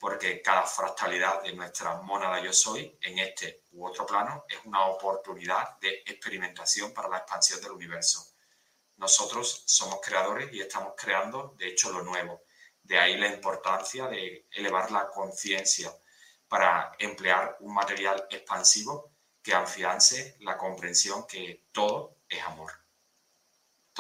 [0.01, 4.87] porque cada fractalidad de nuestra mónada yo soy en este u otro plano es una
[4.87, 8.27] oportunidad de experimentación para la expansión del universo.
[8.97, 12.43] Nosotros somos creadores y estamos creando, de hecho, lo nuevo.
[12.83, 15.95] De ahí la importancia de elevar la conciencia
[16.49, 22.73] para emplear un material expansivo que afiance la comprensión que todo es amor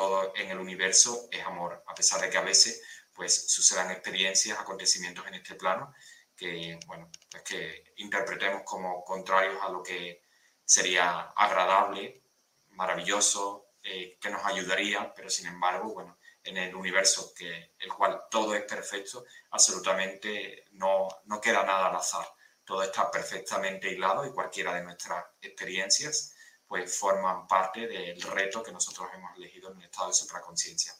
[0.00, 2.82] todo en el universo es amor, a pesar de que a veces
[3.20, 5.92] pues sucedan experiencias, acontecimientos en este plano
[6.34, 10.22] que, bueno, pues que interpretemos como contrarios a lo que
[10.64, 12.22] sería agradable,
[12.70, 18.22] maravilloso, eh, que nos ayudaría, pero sin embargo, bueno, en el universo que el cual
[18.30, 22.26] todo es perfecto, absolutamente no, no queda nada al azar.
[22.64, 26.34] Todo está perfectamente hilado y cualquiera de nuestras experiencias
[26.66, 30.94] pues forman parte del reto que nosotros hemos elegido en el estado de supraconciencia.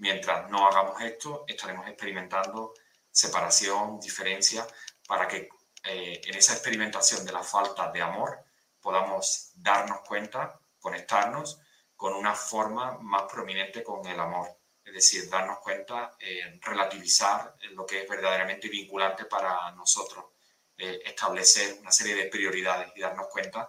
[0.00, 2.72] Mientras no hagamos esto, estaremos experimentando
[3.10, 4.66] separación, diferencia,
[5.06, 5.50] para que
[5.84, 8.42] eh, en esa experimentación de la falta de amor
[8.80, 11.60] podamos darnos cuenta, conectarnos
[11.94, 14.48] con una forma más prominente con el amor.
[14.82, 20.24] Es decir, darnos cuenta, eh, relativizar lo que es verdaderamente vinculante para nosotros,
[20.78, 23.68] eh, establecer una serie de prioridades y darnos cuenta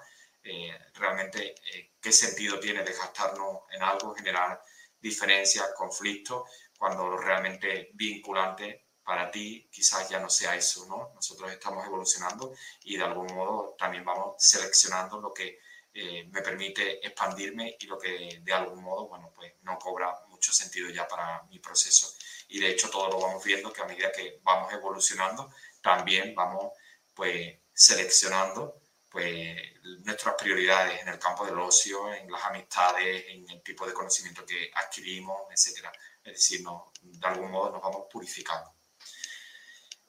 [0.95, 1.53] realmente
[2.01, 4.59] qué sentido tiene desgastarnos en algo, generar
[5.01, 11.11] diferencias, conflictos, cuando lo realmente vinculante para ti quizás ya no sea eso, ¿no?
[11.13, 15.59] Nosotros estamos evolucionando y de algún modo también vamos seleccionando lo que
[15.93, 20.53] eh, me permite expandirme y lo que de algún modo, bueno, pues no cobra mucho
[20.53, 22.13] sentido ya para mi proceso.
[22.47, 26.71] Y de hecho todo lo vamos viendo que a medida que vamos evolucionando, también vamos
[27.13, 28.80] pues seleccionando
[29.11, 29.57] pues
[30.05, 34.45] nuestras prioridades en el campo del ocio, en las amistades, en el tipo de conocimiento
[34.45, 35.91] que adquirimos, etcétera.
[36.23, 38.73] Es decir, no, de algún modo nos vamos purificando.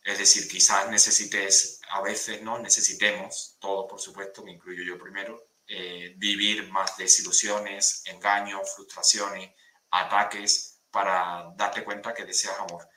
[0.04, 5.48] Es decir, quizás necesites, a veces no necesitemos, todo por supuesto, me incluyo yo primero,
[5.66, 9.50] eh, vivir más desilusiones, engaños, frustraciones,
[9.90, 12.88] ataques, para darte cuenta que deseas amor.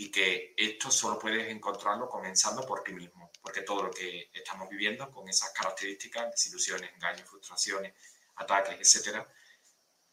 [0.00, 4.66] Y que esto solo puedes encontrarlo comenzando por ti mismo, porque todo lo que estamos
[4.70, 7.92] viviendo con esas características, desilusiones, engaños, frustraciones,
[8.36, 9.30] ataques, etcétera,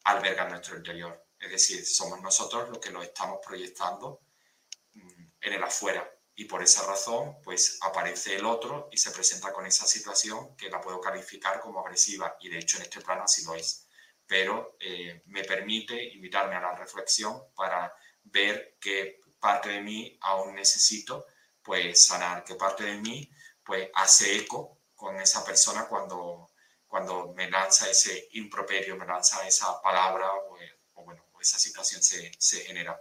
[0.04, 1.24] alberga nuestro interior.
[1.40, 4.20] Es decir, somos nosotros los que lo estamos proyectando
[4.92, 9.54] mm, en el afuera, y por esa razón pues aparece el otro y se presenta
[9.54, 12.36] con esa situación que la puedo calificar como agresiva.
[12.40, 13.88] Y de hecho en este plano así lo es.
[14.26, 20.54] Pero eh, me permite invitarme a la reflexión para ver qué parte de mí aún
[20.54, 21.26] necesito
[21.62, 23.30] pues sanar qué parte de mí
[23.64, 26.50] pues hace eco con esa persona cuando
[26.86, 30.56] cuando me lanza ese improperio me lanza esa palabra o,
[30.94, 33.00] o bueno esa situación se, se genera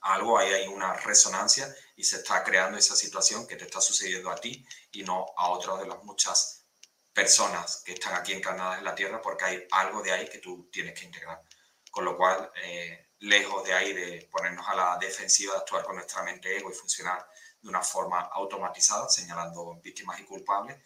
[0.00, 4.30] algo, ahí hay una resonancia y se está creando esa situación que te está sucediendo
[4.30, 6.64] a ti y no a otras de las muchas
[7.12, 10.68] personas que están aquí encarnadas en la Tierra porque hay algo de ahí que tú
[10.72, 11.42] tienes que integrar.
[11.90, 15.96] Con lo cual, eh, lejos de ahí de ponernos a la defensiva, de actuar con
[15.96, 17.28] nuestra mente ego y funcionar
[17.60, 20.76] de una forma automatizada, señalando víctimas y culpables,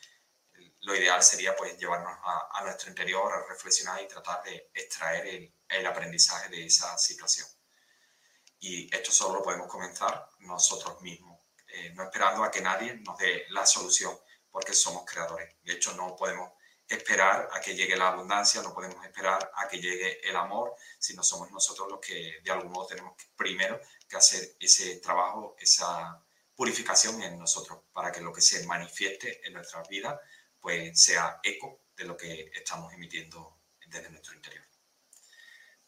[0.82, 5.86] lo ideal sería pues llevarnos a, nuestro interior, a reflexionar y tratar de extraer el
[5.86, 7.46] aprendizaje de esa situación.
[8.58, 13.16] Y esto solo lo podemos comenzar nosotros mismos, eh, no esperando a que nadie nos
[13.18, 14.16] dé la solución,
[14.50, 15.56] porque somos creadores.
[15.62, 16.52] De hecho, no podemos
[16.94, 21.22] esperar a que llegue la abundancia, no podemos esperar a que llegue el amor, sino
[21.22, 26.22] somos nosotros los que de algún modo tenemos primero que hacer ese trabajo, esa
[26.54, 30.18] purificación en nosotros, para que lo que se manifieste en nuestras vidas
[30.60, 34.64] pues sea eco de lo que estamos emitiendo desde nuestro interior.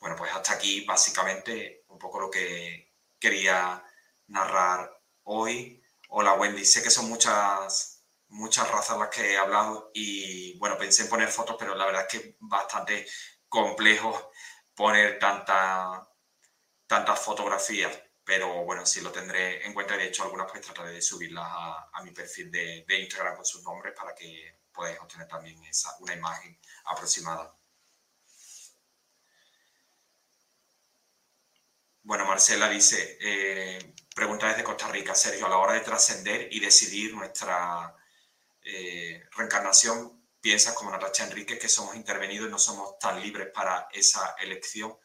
[0.01, 3.83] Bueno, pues hasta aquí básicamente un poco lo que quería
[4.27, 5.83] narrar hoy.
[6.09, 7.94] Hola Wendy, sé que son muchas,
[8.35, 12.03] muchas razas las que he hablado y bueno, pensé en poner fotos, pero la verdad
[12.03, 13.07] es que es bastante
[13.49, 14.33] complejo
[14.75, 16.09] poner tanta,
[16.87, 17.93] tantas fotografías.
[18.25, 19.97] Pero bueno, sí lo tendré en cuenta.
[19.97, 23.63] De hecho, algunas pues trataré de subirlas a, mi perfil de, de, Instagram con sus
[23.63, 27.55] nombres para que podáis obtener también esa, una imagen aproximada.
[32.03, 36.61] Bueno, Marcela dice, eh, pregunta desde Costa Rica, Sergio, a la hora de trascender y
[36.61, 37.95] decidir nuestra
[38.65, 43.89] eh, reencarnación, ¿piensas como Natacha Enrique que somos intervenidos y no somos tan libres para
[43.93, 44.97] esa elección?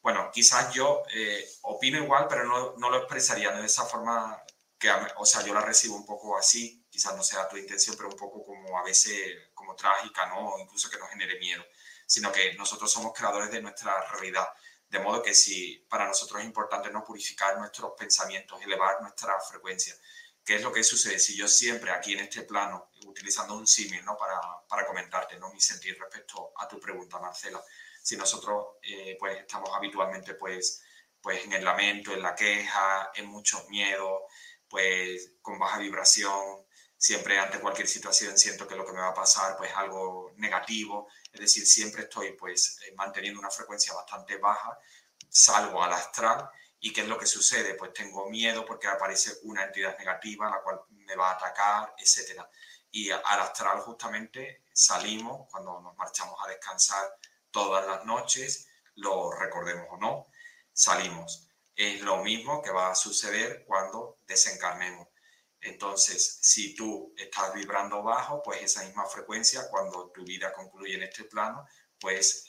[0.00, 4.42] Bueno, quizás yo eh, opino igual, pero no, no, lo expresaría de esa forma
[4.78, 8.08] que, o sea, yo la recibo un poco así, quizás no sea tu intención, pero
[8.08, 10.54] un poco como a veces como trágica, ¿no?
[10.54, 11.64] O incluso que nos genere miedo,
[12.06, 14.48] sino que nosotros somos creadores de nuestra realidad
[14.94, 19.94] de modo que si para nosotros es importante no purificar nuestros pensamientos, elevar nuestra frecuencia.
[20.44, 24.04] ¿Qué es lo que sucede si yo siempre aquí en este plano, utilizando un símil
[24.04, 24.14] ¿no?
[24.16, 24.38] para,
[24.68, 25.50] para comentarte ¿no?
[25.52, 27.62] mi sentir respecto a tu pregunta, Marcela?
[28.02, 30.82] Si nosotros eh, pues estamos habitualmente pues,
[31.22, 34.24] pues en el lamento, en la queja, en muchos miedos,
[34.68, 39.14] pues con baja vibración, siempre ante cualquier situación siento que lo que me va a
[39.14, 44.78] pasar pues algo negativo, es decir, siempre estoy pues eh, manteniendo una frecuencia bastante baja,
[45.30, 46.50] salgo al astral
[46.84, 47.76] y ¿qué es lo que sucede?
[47.76, 52.42] Pues tengo miedo porque aparece una entidad negativa la cual me va a atacar, etc.
[52.90, 57.08] Y al astral justamente salimos cuando nos marchamos a descansar
[57.50, 60.26] todas las noches, lo recordemos o no,
[60.74, 61.48] salimos.
[61.74, 65.08] Es lo mismo que va a suceder cuando desencarnemos
[65.64, 71.04] entonces, si tú estás vibrando bajo, pues esa misma frecuencia, cuando tu vida concluye en
[71.04, 71.66] este plano,
[72.04, 72.44] pues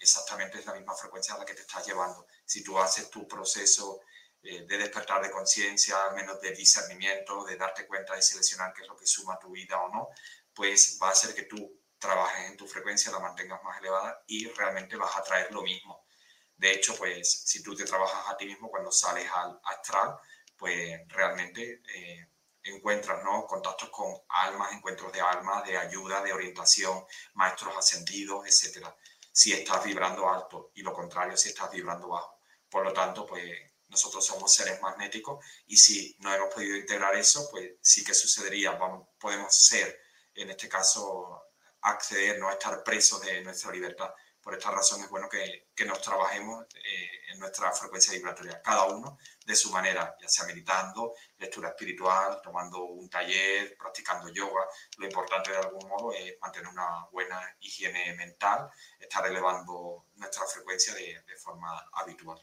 [0.00, 2.26] exactamente es la misma frecuencia a la que te estás llevando.
[2.46, 4.00] Si tú haces tu proceso
[4.40, 8.96] de despertar de conciencia, menos de discernimiento, de darte cuenta de seleccionar qué es lo
[8.96, 10.08] que suma tu vida o no,
[10.54, 14.48] pues va a hacer que tú trabajes en tu frecuencia, la mantengas más elevada y
[14.48, 16.06] realmente vas a traer lo mismo.
[16.56, 20.16] De hecho, pues si tú te trabajas a ti mismo cuando sales al astral,
[20.56, 22.26] pues realmente eh,
[22.74, 23.46] encuentras ¿no?
[23.46, 27.04] contactos con almas, encuentros de almas, de ayuda, de orientación,
[27.34, 28.86] maestros ascendidos, etc.
[29.32, 32.40] Si estás vibrando alto y lo contrario si estás vibrando bajo.
[32.68, 33.50] Por lo tanto, pues
[33.88, 38.72] nosotros somos seres magnéticos y si no hemos podido integrar eso, pues sí que sucedería,
[38.72, 40.00] Vamos, podemos ser,
[40.34, 41.42] en este caso,
[41.80, 44.12] acceder, no estar presos de nuestra libertad.
[44.48, 48.84] Por esta razón es bueno que, que nos trabajemos eh, en nuestra frecuencia vibratoria, cada
[48.86, 54.66] uno de su manera, ya sea meditando, lectura espiritual, tomando un taller, practicando yoga.
[54.96, 60.94] Lo importante de algún modo es mantener una buena higiene mental, estar elevando nuestra frecuencia
[60.94, 62.42] de, de forma habitual.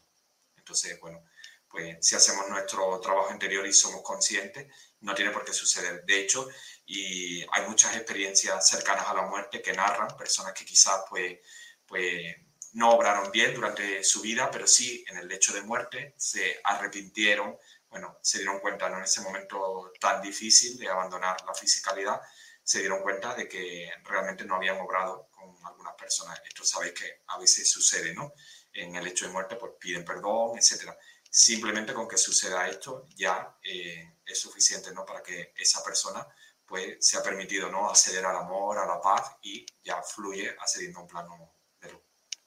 [0.56, 1.24] Entonces, bueno,
[1.68, 6.04] pues si hacemos nuestro trabajo interior y somos conscientes, no tiene por qué suceder.
[6.04, 6.48] De hecho,
[6.86, 11.38] y hay muchas experiencias cercanas a la muerte que narran personas que quizás pues,
[11.86, 12.36] pues
[12.72, 17.56] no obraron bien durante su vida, pero sí en el lecho de muerte se arrepintieron,
[17.88, 18.98] bueno, se dieron cuenta ¿no?
[18.98, 22.20] en ese momento tan difícil de abandonar la fisicalidad,
[22.62, 26.42] se dieron cuenta de que realmente no habían obrado con algunas personas.
[26.44, 28.32] Esto sabéis que a veces sucede, ¿no?
[28.72, 30.98] En el lecho de muerte pues piden perdón, etcétera.
[31.30, 35.06] Simplemente con que suceda esto ya eh, es suficiente, ¿no?
[35.06, 36.26] Para que esa persona
[36.66, 37.88] pues se ha permitido ¿no?
[37.88, 41.55] acceder al amor, a la paz y ya fluye accediendo a un plano.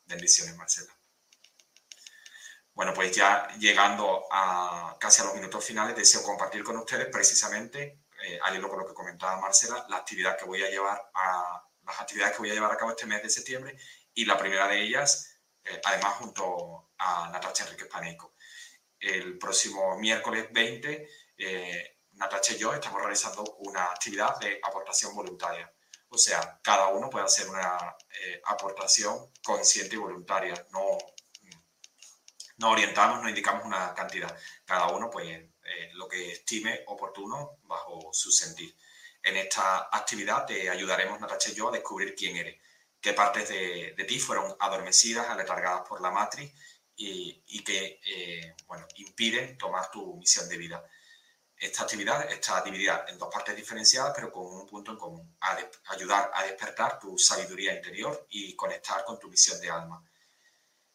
[0.10, 0.92] Bendiciones, Marcela.
[2.74, 8.02] Bueno, pues ya llegando a casi a los minutos finales, deseo compartir con ustedes precisamente,
[8.24, 11.64] eh, al hilo con lo que comentaba Marcela, la actividad que voy a llevar a,
[11.84, 13.78] las actividades que voy a llevar a cabo este mes de septiembre
[14.14, 18.34] y la primera de ellas, eh, además junto a Natacha Enrique Paneco.
[19.00, 21.08] El próximo miércoles 20
[22.14, 25.72] Natacha y yo estamos realizando una actividad de aportación voluntaria.
[26.10, 30.68] O sea, cada uno puede hacer una eh, aportación consciente y voluntaria.
[30.72, 30.98] No,
[32.58, 34.36] no orientamos, no indicamos una cantidad.
[34.66, 38.76] Cada uno, pues, eh, lo que estime oportuno bajo su sentir.
[39.22, 42.60] En esta actividad te ayudaremos, Natacha y yo, a descubrir quién eres,
[43.00, 46.54] qué partes de, de ti fueron adormecidas, aletargadas por la matriz
[46.96, 50.84] y, y que, eh, bueno, impiden tomar tu misión de vida.
[51.60, 55.38] Esta actividad está dividida en dos partes diferenciadas, pero con un punto en común,
[55.88, 60.02] ayudar a despertar tu sabiduría interior y conectar con tu misión de alma.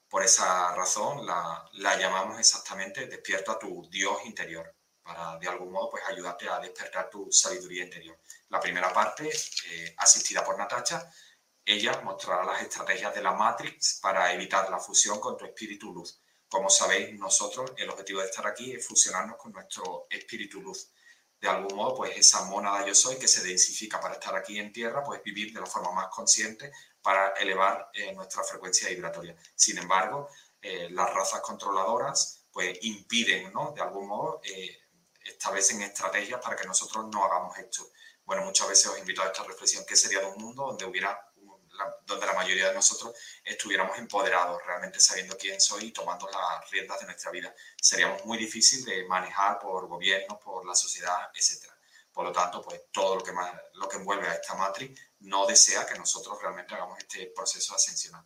[0.09, 6.03] Por esa razón la, llamamos exactamente Despierta tu Dios interior, para de algún modo pues,
[6.09, 8.19] ayudarte a despertar tu sabiduría interior.
[8.49, 11.11] La primera parte, eh, asistida por Natacha,
[11.63, 16.24] ella mostrará las estrategias de la Matrix para evitar la fusión con tu espíritu luz
[16.55, 20.89] como sabéis, nosotros, el objetivo de estar aquí es fusionarnos con nuestro espíritu luz.
[21.41, 24.73] De algún modo, pues esa mónada yo soy que se densifica para estar aquí en
[24.73, 26.71] tierra, pues vivir de la forma más consciente
[27.03, 29.35] para elevar eh, nuestra frecuencia vibratoria.
[29.57, 30.29] Sin embargo,
[30.63, 33.73] eh, las razas controladoras pues impiden, ¿no?
[33.73, 34.79] De algún modo, eh,
[35.25, 37.91] establecen estrategias para que nosotros no hagamos esto.
[38.25, 41.19] Bueno, muchas veces os invito a esta reflexión, ¿qué sería de un mundo donde hubiera
[42.07, 43.15] donde la mayoría de nosotros
[43.45, 47.55] estuviéramos empoderados, realmente sabiendo quién soy y tomando las riendas de nuestra vida.
[47.81, 51.71] Seríamos muy difícil de manejar por gobiernos, por la sociedad, etc.
[52.13, 53.33] Por lo tanto, pues todo lo que,
[53.75, 58.25] lo que envuelve a esta matriz no desea que nosotros realmente hagamos este proceso ascensional.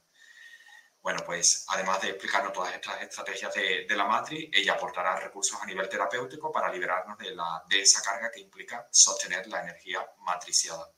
[1.01, 5.65] Bueno, pues además de explicarnos todas estas estrategias de, la matriz, ella aportará recursos a
[5.65, 10.93] nivel terapéutico para liberarnos de la densa carga que implica sostener la energía matriciada.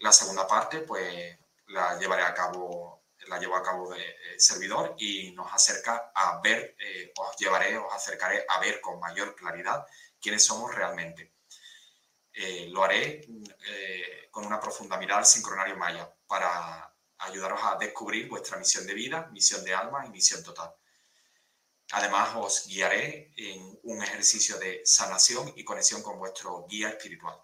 [0.00, 4.94] La segunda parte, pues la llevaré a cabo, la llevo a cabo de, eh, servidor
[4.98, 9.86] y nos acerca a ver, eh, os llevaré, os acercaré a ver con mayor claridad
[10.18, 11.34] quiénes somos realmente.
[12.32, 13.26] Eh, lo haré
[14.30, 19.28] con una profunda mirada al sincronario maya para ayudaros a descubrir vuestra misión de vida,
[19.32, 20.72] misión de alma y misión total.
[21.92, 27.38] Además, os guiaré en un ejercicio de sanación y conexión con vuestro guía espiritual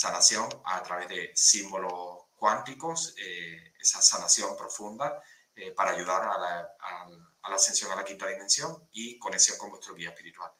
[0.00, 5.22] sanación a través de símbolos cuánticos, eh, esa sanación profunda
[5.54, 10.08] eh, para ayudar a la, ascensión a la quinta dimensión y conexión con vuestro guía
[10.08, 10.50] espiritual.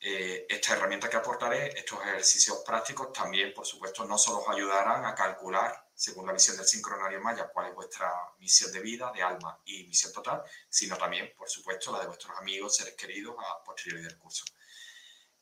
[0.00, 5.04] Eh, esta herramienta que aportaré, estos ejercicios prácticos, también, por supuesto, no solo os ayudarán
[5.04, 9.22] a calcular, según la visión del sincronario maya, cuál es vuestra misión de vida, de
[9.22, 13.62] alma y misión total, sino también, por supuesto, la de vuestros amigos, seres queridos a
[13.62, 14.44] posteriori del curso.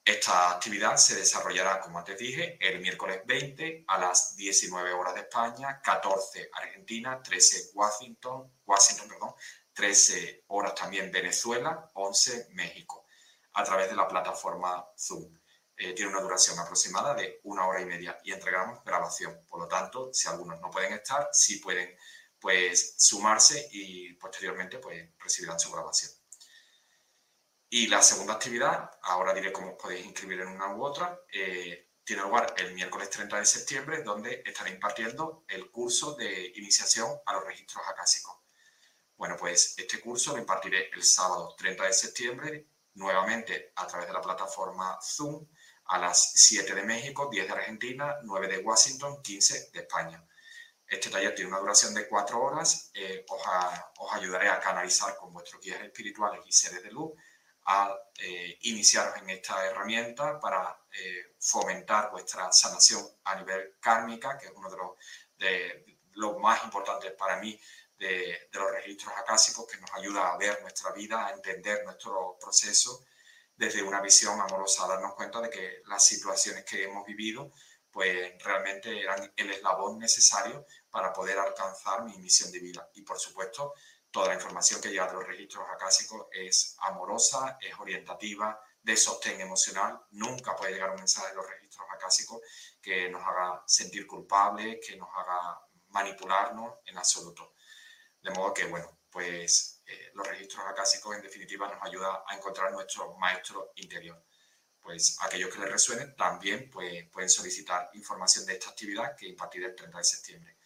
[0.04, 5.20] Esta actividad se desarrollará, como antes dije, el miércoles 20 a las 19 horas de
[5.20, 9.34] España, 14 Argentina, 13 Washington, Washington perdón,
[9.74, 13.06] 13 horas también Venezuela, 11 México,
[13.52, 15.38] a través de la plataforma Zoom.
[15.76, 19.46] Eh, tiene una duración aproximada de una hora y media y entregamos grabación.
[19.48, 21.96] Por lo tanto, si algunos no pueden estar, sí pueden
[22.38, 26.10] pues, sumarse y posteriormente pues, recibirán su grabación.
[27.72, 31.90] Y la segunda actividad, ahora diré cómo os podéis inscribir en una u otra, eh,
[32.02, 37.32] tiene lugar el miércoles 30 de septiembre, donde estaré impartiendo el curso de iniciación a
[37.34, 38.38] los registros acásicos.
[39.16, 44.14] Bueno, pues este curso lo impartiré el sábado 30 de septiembre, nuevamente a través de
[44.14, 45.46] la plataforma Zoom,
[45.84, 50.26] a las 7 de México, 10 de Argentina, 9 de Washington, 15 de España.
[50.88, 52.90] Este taller tiene una duración de 4 horas.
[52.94, 57.12] Eh, os, ayudaré a canalizar con vuestros guías espirituales y seres de luz
[57.72, 64.46] a eh, iniciaros en esta herramienta para eh, fomentar vuestra sanación a nivel kármica, que
[64.46, 64.90] es uno de los,
[65.38, 65.98] de,
[66.40, 67.58] más importantes para mí
[67.96, 73.04] de, los registros acásicos que nos ayuda a ver nuestra vida, a entender nuestro proceso
[73.54, 77.52] desde una visión amorosa, a darnos cuenta de que las situaciones que hemos vivido
[77.92, 82.88] pues realmente eran el eslabón necesario para poder alcanzar mi misión de vida.
[82.94, 83.74] Y por supuesto,
[84.10, 89.40] toda la información que llega de los registros acásicos es amorosa, es orientativa, de sostén
[89.40, 90.00] emocional.
[90.12, 92.40] Nunca puede llegar un mensaje de los registros acásicos
[92.80, 97.54] que nos haga sentir culpables, que nos haga manipularnos en absoluto.
[98.22, 102.72] De modo que, bueno, pues eh, los registros acásicos en definitiva nos ayuda a encontrar
[102.72, 104.24] nuestro maestro interior.
[104.80, 109.66] Pues aquellos que les resuenen también pues, pueden solicitar información de esta actividad que impartiré
[109.66, 110.56] el 30 de septiembre.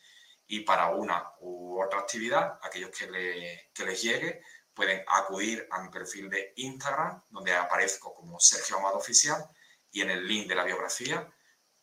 [0.47, 4.43] Y para una u otra actividad, aquellos que, le, que les llegue
[4.73, 9.49] pueden acudir a mi perfil de Instagram, donde aparezco como Sergio Amado Oficial,
[9.91, 11.33] y en el link de la biografía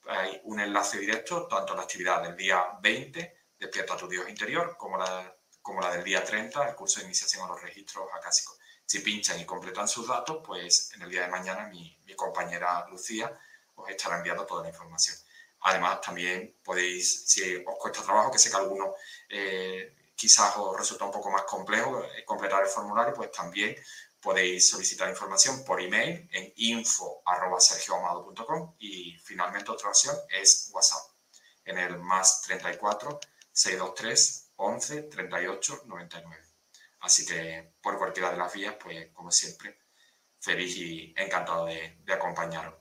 [0.07, 4.75] hay un enlace directo tanto a la actividad del día 20, Despierta tu Dios interior,
[4.75, 8.57] como la como la del día 30, el curso de iniciación a los registros acásicos.
[8.85, 13.31] Si pinchan y completan sus datos, pues en el día de mañana mi, compañera Lucía
[13.75, 15.15] os estará enviando toda la información.
[15.61, 18.95] Además, también podéis, si os cuesta trabajo, que sé que algunos
[19.29, 23.75] eh, quizás os resulta un poco más complejo eh, completar el formulario, pues también
[24.19, 31.03] podéis solicitar información por email en info.sergioamado.com y finalmente otra opción es WhatsApp
[31.65, 33.19] en el más 34
[33.51, 36.51] 623 11 38 99.
[37.01, 39.79] Así que por cualquiera de las vías, pues como siempre,
[40.39, 42.75] feliz y encantado de, acompañaros.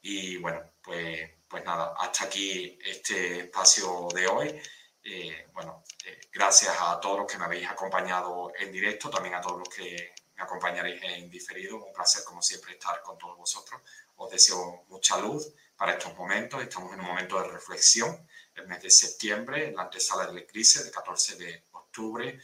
[0.00, 4.62] Y bueno, pues, pues nada, hasta aquí este espacio de hoy.
[5.04, 9.40] Eh, bueno, eh, gracias a todos los que me habéis acompañado en directo, también a
[9.42, 11.76] todos los que me acompañaréis en diferido.
[11.84, 13.82] Un placer, como siempre, estar con todos vosotros.
[14.16, 16.62] Os deseo mucha luz para estos momentos.
[16.62, 20.82] Estamos en un momento de reflexión el mes de septiembre, en la antesala del eclipse,
[20.82, 22.40] del 14 de octubre,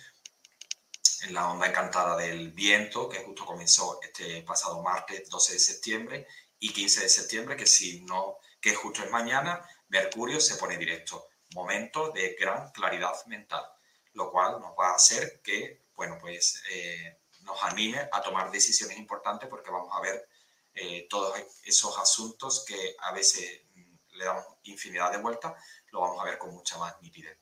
[1.23, 6.27] en la onda encantada del viento, que justo comenzó este pasado martes 12 de septiembre,
[6.59, 11.29] y 15 de septiembre, que si no, que justo es mañana, Mercurio se pone directo.
[11.55, 13.65] Momento de gran claridad mental,
[14.13, 18.99] lo cual nos va a hacer que, bueno, pues eh, nos anime a tomar decisiones
[18.99, 20.29] importantes porque vamos a ver
[20.75, 23.63] eh, todos esos asuntos que a veces
[24.11, 25.55] le damos infinidad de vueltas,
[25.91, 27.39] lo vamos a ver con mucha más nitidez.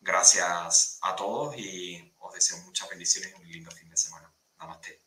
[0.00, 4.32] Gracias a todos y os deseo muchas bendiciones y un lindo fin de semana.
[4.58, 5.02] Namaste.